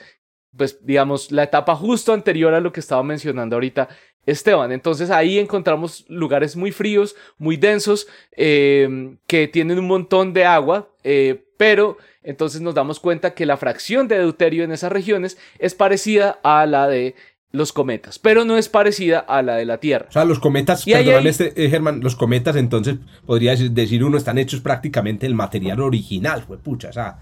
[0.55, 3.89] pues digamos, la etapa justo anterior a lo que estaba mencionando ahorita
[4.31, 4.71] Esteban.
[4.71, 10.89] Entonces ahí encontramos lugares muy fríos, muy densos, em, que tienen un montón de agua,
[11.03, 15.75] eh, pero entonces nos damos cuenta que la fracción de deuterio en esas regiones es
[15.75, 17.15] parecida a la de
[17.51, 20.05] los cometas, pero no es parecida a la de la Tierra.
[20.09, 24.37] O sea, los cometas, perdóname, este, eh, Germán, los cometas entonces, podría decir uno, están
[24.37, 27.17] hechos prácticamente el material original, fue pucha, o sea,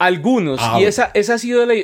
[0.00, 1.74] algunos, ah, y esa, esa ha sido, la,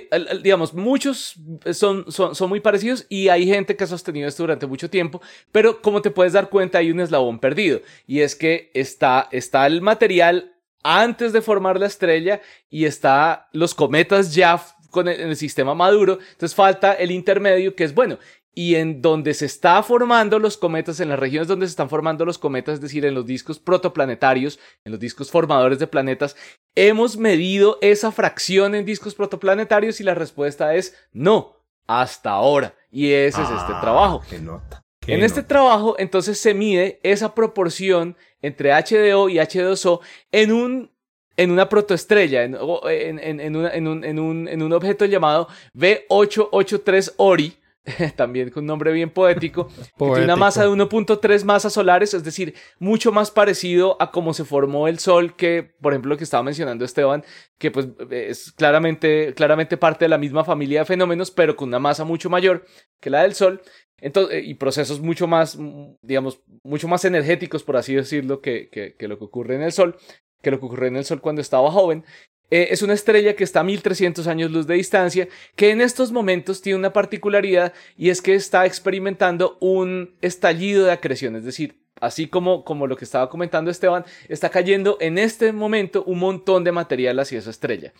[0.42, 1.34] digamos, muchos
[1.74, 5.20] son, son, son, muy parecidos y hay gente que ha sostenido esto durante mucho tiempo,
[5.52, 9.66] pero como te puedes dar cuenta hay un eslabón perdido y es que está, está
[9.66, 12.40] el material antes de formar la estrella
[12.70, 17.74] y está los cometas ya con el, en el sistema maduro, entonces falta el intermedio
[17.74, 18.18] que es bueno
[18.58, 22.24] y en donde se está formando los cometas, en las regiones donde se están formando
[22.24, 26.34] los cometas, es decir, en los discos protoplanetarios, en los discos formadores de planetas,
[26.74, 31.54] hemos medido esa fracción en discos protoplanetarios y la respuesta es no,
[31.86, 32.74] hasta ahora.
[32.90, 34.22] Y ese es este ah, trabajo.
[34.30, 34.82] Qué nota.
[35.06, 40.00] en este trabajo, entonces se mide esa proporción entre HDO y H2O
[40.32, 40.96] en un
[41.38, 47.58] en una protoestrella, en, en, en, un, en, un, en un objeto llamado B883 Ori,
[48.16, 49.68] también con un nombre bien poético,
[49.98, 54.44] tiene una masa de 1.3 masas solares, es decir, mucho más parecido a cómo se
[54.44, 57.24] formó el Sol que, por ejemplo, lo que estaba mencionando Esteban,
[57.58, 61.78] que pues es claramente, claramente parte de la misma familia de fenómenos, pero con una
[61.78, 62.64] masa mucho mayor
[63.00, 63.62] que la del Sol.
[63.98, 65.58] Entonces, y procesos mucho más,
[66.02, 69.96] digamos, mucho más energéticos, por así decirlo, que, que lo que ocurre en el Sol,
[70.42, 72.04] que lo que ocurre en el Sol cuando estaba joven.
[72.50, 76.12] Eh, es una estrella que está a 1300 años luz de distancia, que en estos
[76.12, 81.80] momentos tiene una particularidad y es que está experimentando un estallido de acreción, es decir,
[82.00, 86.62] así como, como lo que estaba comentando Esteban, está cayendo en este momento un montón
[86.62, 87.92] de material hacia esa estrella.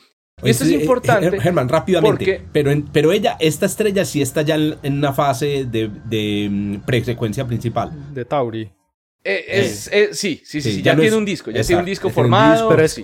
[0.42, 1.34] Y esto es eh, importante.
[1.34, 2.42] Eh, Germán, rápidamente.
[2.53, 7.47] pero, pero ella, esta estrella sí está ya en, una fase de, de mm, frecuencia
[7.47, 7.90] principal.
[8.12, 8.70] De Tauri.
[9.24, 12.68] es, sí, sí, sí, ya, tiene un disco, ya tiene un disco formado.
[12.68, 13.03] pero es,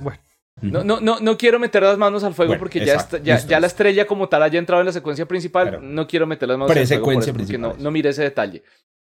[0.00, 0.18] bueno.
[0.62, 4.06] No, no, no, no quiero meter las manos al fuego porque ya, ya, la estrella
[4.06, 5.78] como tal haya entrado en la secuencia principal.
[5.82, 8.62] no quiero meter las manos al fuego por eso, porque no, no mire ese detalle.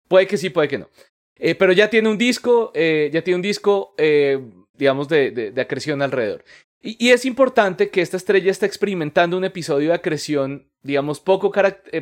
[0.08, 0.90] Puede que sí, puede que no.
[1.38, 4.40] Eh, pero ya tiene un disco, eh, ya tiene un disco, eh,
[4.74, 6.44] digamos, de, de, acreción alrededor.
[6.82, 11.52] Y, y, es importante que esta estrella esté experimentando un episodio de acreción, digamos, poco,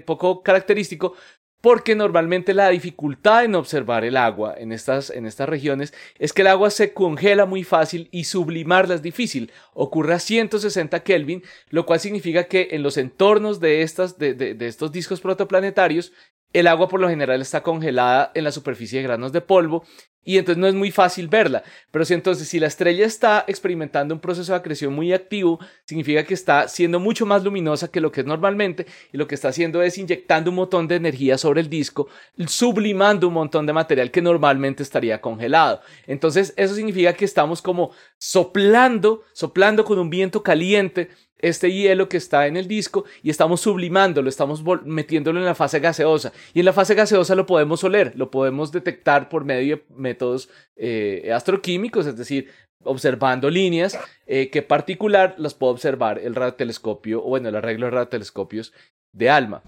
[0.05, 1.15] poco característico,
[1.63, 6.41] porque normalmente la dificultad en observar el agua en estas, en estas regiones es que
[6.41, 9.49] el agua se congela muy fácil y sublimarla es difícil.
[9.73, 14.67] Ocurre a 160 Kelvin, lo cual significa que en los entornos de, estas, de, de
[14.67, 16.11] estos discos protoplanetarios
[16.53, 19.83] el agua por lo general está congelada en la superficie de granos de polvo
[20.25, 21.63] y entonces no es muy fácil verla.
[21.91, 26.23] Pero si entonces si la estrella está experimentando un proceso de acreción muy activo, significa
[26.23, 29.49] que está siendo mucho más luminosa que lo que es normalmente y lo que está
[29.49, 32.07] haciendo es inyectando un montón de energía sobre el disco,
[32.47, 35.81] sublimando un montón de material que normalmente estaría congelado.
[36.07, 41.09] Entonces eso significa que estamos como soplando, soplando con un viento caliente
[41.43, 45.79] este hielo que está en el disco y estamos sublimándolo, estamos metiéndolo en la fase
[45.79, 46.31] gaseosa.
[46.53, 50.49] Y en la fase gaseosa lo podemos oler, lo podemos detectar por medio de métodos
[50.75, 52.49] eh, astroquímicos, es decir,
[52.83, 57.91] observando líneas eh, que particular las puede observar el radiotelescopio, o bueno, el arreglo de
[57.91, 58.73] radiotelescopios
[59.11, 59.61] de ALMA.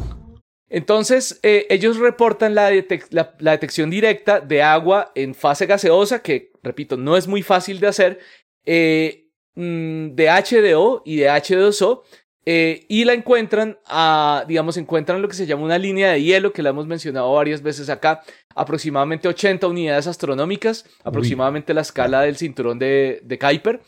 [0.68, 2.72] Entonces, eh, ellos reportan la,
[3.12, 7.88] la, detección directa de agua en fase gaseosa, que, repito, no es muy fácil de
[7.88, 8.20] hacer,
[8.66, 9.25] Mm,
[9.56, 12.02] de HDO y de H2O.
[12.48, 16.54] Eh, y la encuentran, a, digamos, encuentran lo que se llama una línea de hielo,
[16.54, 18.22] que la hemos mencionado varias veces acá,
[18.54, 23.82] aproximadamente 80 unidades astronómicas, aproximadamente la escala del cinturón de, de Kuiper.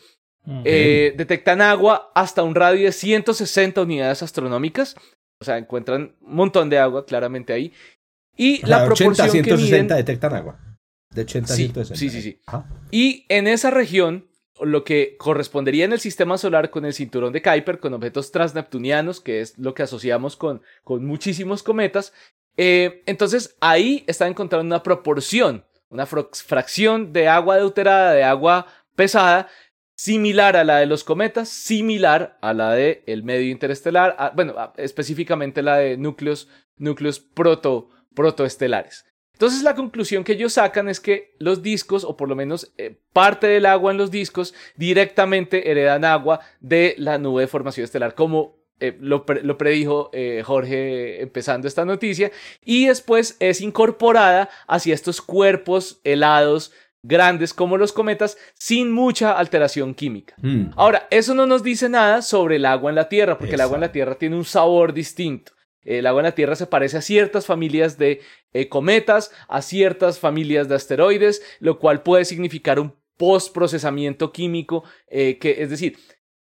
[0.64, 4.96] Eh, detectan agua hasta un radio de 160 unidades astronómicas,
[5.40, 7.72] o sea, encuentran un montón de agua claramente ahí.
[8.36, 10.58] Y la proporción 80 160 detectan agua.
[11.10, 11.98] De 80 a sí, 160.
[11.98, 12.40] Sí, sí, sí.
[12.90, 14.27] Y en esa región
[14.60, 19.20] lo que correspondería en el sistema solar con el cinturón de Kuiper, con objetos transneptunianos,
[19.20, 22.12] que es lo que asociamos con, con muchísimos cometas.
[22.56, 29.48] Eh, entonces ahí está encontrando una proporción, una fracción de agua deuterada, de agua pesada,
[29.94, 35.62] similar a la de los cometas, similar a la del el medio interestelar, bueno, específicamente
[35.62, 39.04] la de núcleos, núcleos proto, protoestelares.
[39.38, 42.98] Entonces la conclusión que ellos sacan es que los discos, o por lo menos eh,
[43.12, 48.16] parte del agua en los discos, directamente heredan agua de la nube de formación estelar,
[48.16, 52.32] como eh, lo, predijo eh, Jorge empezando esta noticia,
[52.64, 56.72] y después es incorporada hacia estos cuerpos helados
[57.04, 60.34] grandes como los cometas sin mucha alteración química.
[60.42, 60.70] Mm.
[60.74, 63.76] Ahora, eso no nos dice nada sobre el agua en la Tierra, porque el agua
[63.76, 65.52] en la Tierra tiene un sabor distinto.
[65.88, 68.20] El agua en la Tierra se parece a ciertas familias de
[68.52, 75.38] eh, cometas, a ciertas familias de asteroides, lo cual puede significar un postprocesamiento químico, eh,
[75.38, 75.98] que es decir,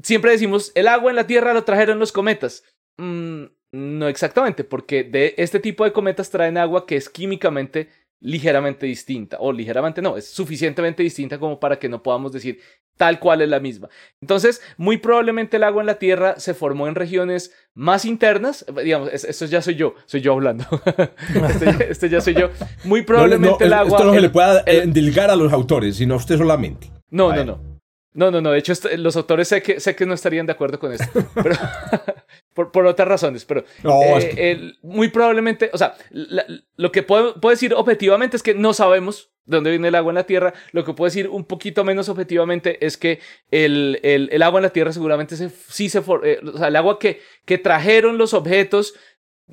[0.03, 2.63] siempre decimos, el agua en la Tierra lo trajeron los cometas.
[2.97, 7.89] Mm, no exactamente, porque de este tipo de cometas traen agua que es químicamente
[8.23, 12.59] ligeramente distinta, o ligeramente no, es suficientemente distinta como para que no podamos decir
[12.95, 13.89] tal cual es la misma.
[14.21, 19.13] Entonces, muy probablemente el agua en la Tierra se formó en regiones más internas, digamos,
[19.13, 20.65] esto ya soy yo, soy yo hablando,
[21.49, 22.49] este, este, ya soy yo,
[22.85, 23.97] muy probablemente el agua...
[23.97, 26.89] Esto no se le pueda endilgar a los autores, sino a usted solamente.
[27.09, 27.73] No, no, no.
[28.15, 28.51] No, no, no.
[28.51, 31.25] De hecho, los autores sé que, sé que no estarían de acuerdo con esto.
[31.33, 31.55] Pero,
[32.53, 33.45] por, otras razones.
[33.45, 39.31] Pero eh, muy probablemente, o sea, lo que puedo, decir objetivamente es que no sabemos
[39.45, 40.53] de dónde viene el agua en la Tierra.
[40.71, 43.19] Lo que puedo decir un poquito menos objetivamente es que
[43.51, 45.99] el, el, agua en la Tierra seguramente sí se...
[45.99, 48.93] Eh, o sea, el agua que, que trajeron los objetos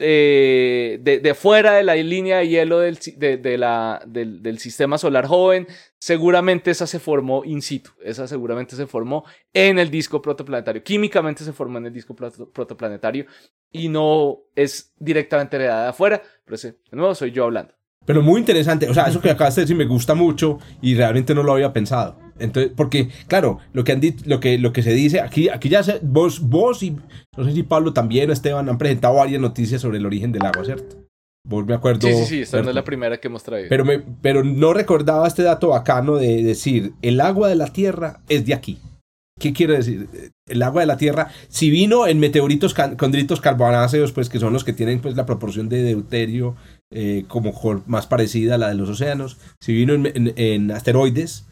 [0.00, 5.26] eh, de, de, fuera de la línea de hielo del, de, la, del, sistema solar
[5.26, 5.66] joven,
[5.98, 11.44] seguramente esa se formó in situ, esa seguramente se formó en el disco protoplanetario, químicamente
[11.44, 13.26] se formó en el disco protoplanetario
[13.70, 17.79] y no es directamente heredada de afuera, pero de nuevo soy yo hablando.
[18.06, 21.34] Pero muy interesante, o sea, eso que acabas de decir me gusta mucho y realmente
[21.34, 22.18] no lo había pensado.
[22.38, 25.82] Entonces, porque, claro, lo que, han lo que, lo que se dice, aquí, aquí ya
[25.82, 26.96] se, vos, vos y
[27.36, 30.46] no sé si Pablo también o Esteban han presentado varias noticias sobre el origen del
[30.46, 30.96] agua, ¿cierto?
[31.46, 32.06] Vos me acuerdo.
[32.08, 33.68] Sí, sí, sí, esta no es la primera que hemos traído.
[33.68, 38.20] Pero, me, pero no recordaba este dato bacano de decir, el agua de la Tierra
[38.28, 38.78] es de aquí.
[39.38, 40.08] ¿Qué quiere decir?
[40.46, 44.64] El agua de la Tierra, si vino en meteoritos condritos carbonáceos, pues que son los
[44.64, 46.56] que tienen pues la proporción de deuterio
[46.92, 47.52] eh, como
[47.86, 51.46] más parecida a la de los océanos, si vino en, asteroides,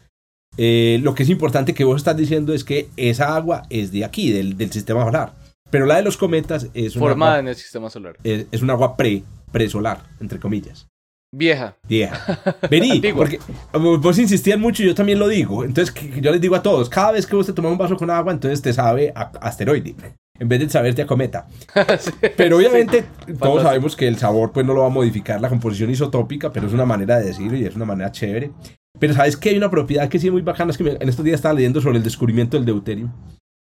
[0.57, 4.03] eh, lo que es importante que vos estás diciendo es que esa agua es de
[4.03, 5.33] aquí, del, del sistema solar.
[5.69, 8.17] Pero la de los cometas es una Formada en el sistema solar.
[8.23, 10.87] Es, es un agua pre, presolar, entre comillas.
[11.31, 11.77] Vieja.
[11.87, 12.39] Vieja.
[12.69, 13.39] Vení, porque
[13.73, 15.63] vos insistían mucho y yo también lo digo.
[15.63, 18.09] Entonces, yo les digo a todos, cada vez que vos te tomas un vaso con
[18.09, 19.95] agua, entonces te sabe a asteroide,
[20.39, 21.47] en vez de saberte a cometa.
[22.37, 23.05] pero obviamente
[23.39, 26.67] todos sabemos que el sabor pues no lo va a modificar la composición isotópica, pero
[26.67, 28.51] es una manera de decirlo y es una manera chévere.
[28.99, 31.23] Pero sabes que hay una propiedad que sí es muy bacana, es que en estos
[31.23, 33.13] días estaba leyendo sobre el descubrimiento del deuterio.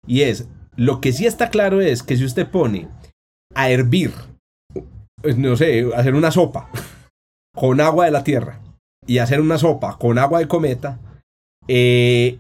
[0.08, 2.88] Y es, lo que sí está claro es que si usted pone
[3.54, 4.14] a hervir,
[5.22, 6.70] pues, no sé, hacer una sopa
[7.54, 8.62] con agua de la tierra
[9.06, 11.00] y hacer una sopa con agua de cometa,
[11.68, 12.40] eh,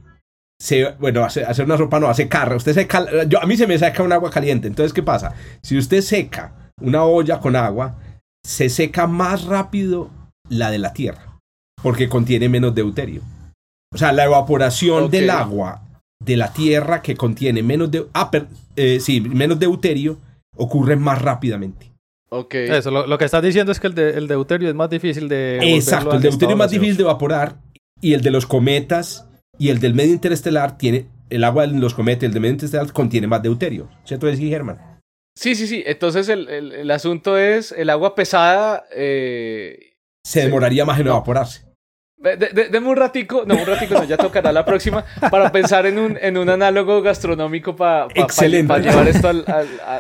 [0.60, 2.56] se, bueno, hacer, una sopa no, hace carra.
[2.56, 4.68] Usted seca, yo, a mí se me seca un agua caliente.
[4.68, 5.34] Entonces, ¿qué pasa?
[5.62, 7.96] Si usted seca una olla con agua,
[8.44, 10.10] se seca más rápido
[10.50, 11.40] la de la tierra,
[11.82, 13.22] porque contiene menos deuterio.
[13.94, 15.82] O sea, la evaporación del agua
[16.24, 18.32] de la tierra que contiene menos de, ah,
[18.76, 20.18] eh, sí, menos deuterio
[20.56, 21.92] ocurre más rápidamente.
[22.30, 22.56] Ok.
[22.56, 25.60] Eso, lo, que estás diciendo es que el, de, el deuterio es más difícil de.
[25.76, 27.56] Exacto, el deuterio es más difícil de evaporar
[28.02, 29.28] y el de los cometas
[29.58, 31.08] y el del medio interestelar tiene.
[31.30, 33.90] El agua de los cometas y el del medio interestelar contiene más deuterio.
[34.06, 34.98] ¿Cierto decir, Germán?
[35.38, 35.84] Sí, sí, sí.
[35.86, 38.86] Entonces el, el, asunto es el agua pesada.
[38.96, 39.94] Eh,
[40.24, 41.66] se demoraría más en evaporarse.
[42.18, 46.18] deme un ratico, no, un ratico no, ya tocará la próxima, para pensar en un,
[46.20, 49.46] en un análogo gastronómico para llevar esto al,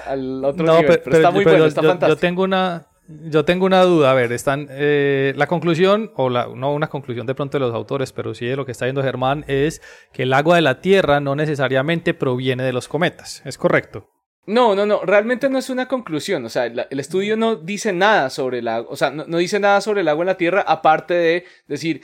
[0.07, 1.01] al, otro nivel.
[1.03, 2.15] Pero, está muy bueno, está fantástico.
[2.15, 6.47] Yo tengo una, yo tengo una duda, a ver, están, eh, la conclusión, o la,
[6.53, 9.03] no una conclusión de pronto de los autores, pero sí de lo que está diciendo
[9.03, 9.81] Germán, es
[10.13, 14.09] que el agua de la Tierra no necesariamente proviene de los cometas, ¿es correcto?
[14.45, 18.29] No, no, no, realmente no es una conclusión, o sea, el estudio no dice nada
[18.29, 21.13] sobre el agua, o sea, no, dice nada sobre el agua en la Tierra, aparte
[21.13, 22.01] de decir,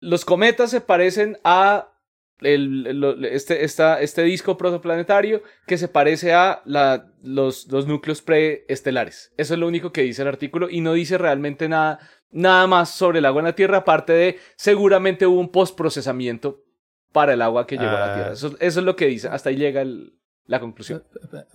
[0.00, 1.93] los cometas se parecen a
[2.40, 9.32] el, este, esta, este disco protoplanetario que se parece a la, los, los núcleos preestelares.
[9.36, 12.90] Eso es lo único que dice el artículo y no dice realmente nada, nada más
[12.90, 16.62] sobre el agua en la Tierra, aparte de seguramente hubo un postprocesamiento
[17.12, 18.30] para el agua que llegó a la Tierra.
[18.30, 18.34] Ah.
[18.34, 20.14] Eso, eso es lo que dice, hasta ahí llega el,
[20.46, 21.02] la conclusión.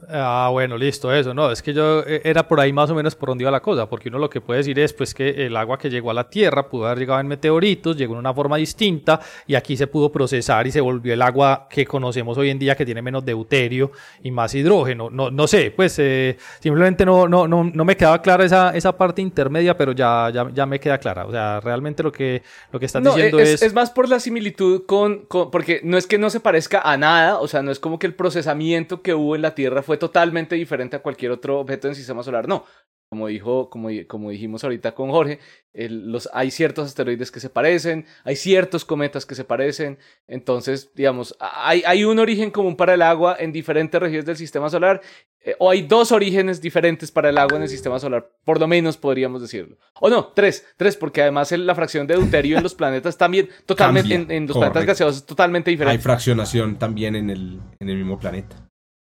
[0.09, 3.15] Ah, bueno, listo, eso, no, es que yo eh, era por ahí más o menos
[3.15, 5.55] por donde iba la cosa, porque uno lo que puede decir es pues que el
[5.55, 8.57] agua que llegó a la Tierra pudo haber llegado en meteoritos, llegó en una forma
[8.57, 12.57] distinta y aquí se pudo procesar y se volvió el agua que conocemos hoy en
[12.57, 13.91] día que tiene menos deuterio
[14.23, 15.11] y más hidrógeno.
[15.11, 18.97] No, no sé, pues eh, simplemente no, no, no, no, me quedaba clara esa, esa
[18.97, 21.27] parte intermedia, pero ya, ya, ya me queda clara.
[21.27, 23.61] O sea, realmente lo que, lo que están diciendo es, es...
[23.61, 26.97] Es más por la similitud con, con, porque no es que no se parezca a
[26.97, 29.97] nada, o sea, no es como que el procesamiento que hubo en la Tierra fue
[29.97, 32.47] totalmente diferente a cualquier otro objeto en el sistema solar.
[32.47, 32.65] No,
[33.09, 35.39] como, dijo, como, como dijimos ahorita con Jorge,
[35.73, 41.35] los, hay ciertos asteroides que se parecen, hay ciertos cometas que se parecen, entonces, digamos,
[41.39, 45.01] hay, hay un origen común para el agua en diferentes regiones del sistema solar,
[45.41, 48.67] eh, o hay dos orígenes diferentes para el agua en el sistema solar, por lo
[48.67, 49.77] menos podríamos decirlo.
[49.99, 54.13] O no, tres, tres, porque además la fracción de deuterio en los planetas también totalmente,
[54.13, 55.97] en, los planetas gaseosos es totalmente diferente.
[55.97, 58.68] Hay fraccionación también en el, en el mismo planeta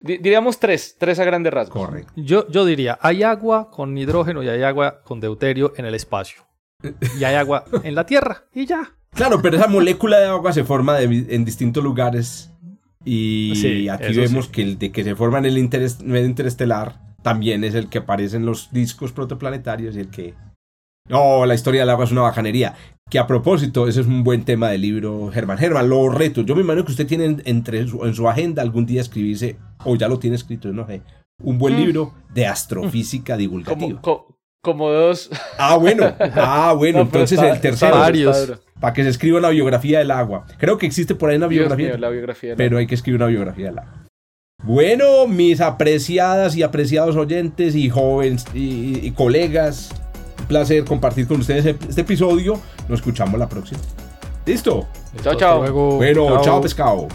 [0.06, 1.86] diríamos tres, tres a grandes rasgos.
[1.86, 2.14] Correcto.
[2.16, 6.43] Yo, yo diría, hay agua con hidrógeno y hay agua con deuterio en el espacio.
[7.20, 8.95] Y hay agua en la Tierra y ya.
[9.14, 12.51] Claro, pero esa molécula de agua se forma en distintos lugares
[13.06, 15.70] y aquí vemos que el de que se forma en el
[16.03, 20.34] medio interestelar también es el que aparece en los discos protoplanetarios y el que
[21.08, 22.76] no, la historia del agua es una bajanería.
[23.10, 25.60] Que a propósito, ese es un buen tema del libro Germán.
[25.60, 26.45] Germán, los retos.
[26.45, 30.08] Yo me imagino que usted tiene entre en su agenda algún día escribirse, o ya
[30.08, 31.01] lo tiene escrito, no sé,
[31.43, 31.78] un buen mm.
[31.78, 34.01] libro de astrofísica divulgativa.
[34.64, 35.30] Como, dos.
[35.60, 36.12] Ah, bueno.
[36.20, 37.01] Ah, bueno.
[37.01, 37.97] entonces el tercero.
[38.80, 40.47] Para que se escriba una biografía del agua.
[40.58, 41.97] Creo que existe por ahí una biografía.
[41.99, 44.08] la biografía pero hay que escribir una biografía del agua.
[44.64, 49.91] Bueno, mis apreciadas y apreciados oyentes y jóvenes y, y colegas,
[50.46, 52.60] placer compartir con ustedes este episodio.
[52.88, 53.80] Nos escuchamos la próxima.
[54.46, 54.88] ¿Listo?
[55.22, 55.60] Chao, Hasta chao.
[55.62, 55.96] luego.
[55.98, 57.08] Bueno, chao pescado.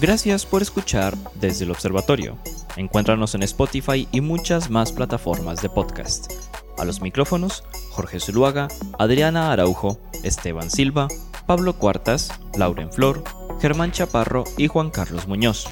[0.00, 2.36] Gracias por escuchar desde el observatorio.
[2.76, 6.32] Encuéntranos en Spotify y muchas más plataformas de podcast.
[6.78, 8.68] A los micrófonos, Jorge Zuluaga,
[8.98, 11.08] Adriana Araujo, Esteban Silva,
[11.46, 13.24] Pablo Cuartas, Lauren Flor,
[13.60, 15.66] Germán Chaparro y Juan Carlos Muñoz.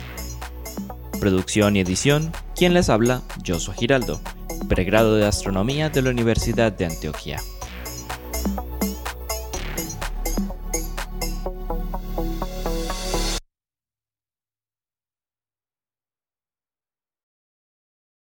[1.21, 4.21] Producción y edición, quien les habla, Josué Giraldo,
[4.69, 7.41] pregrado de Astronomía de la Universidad de Antioquia.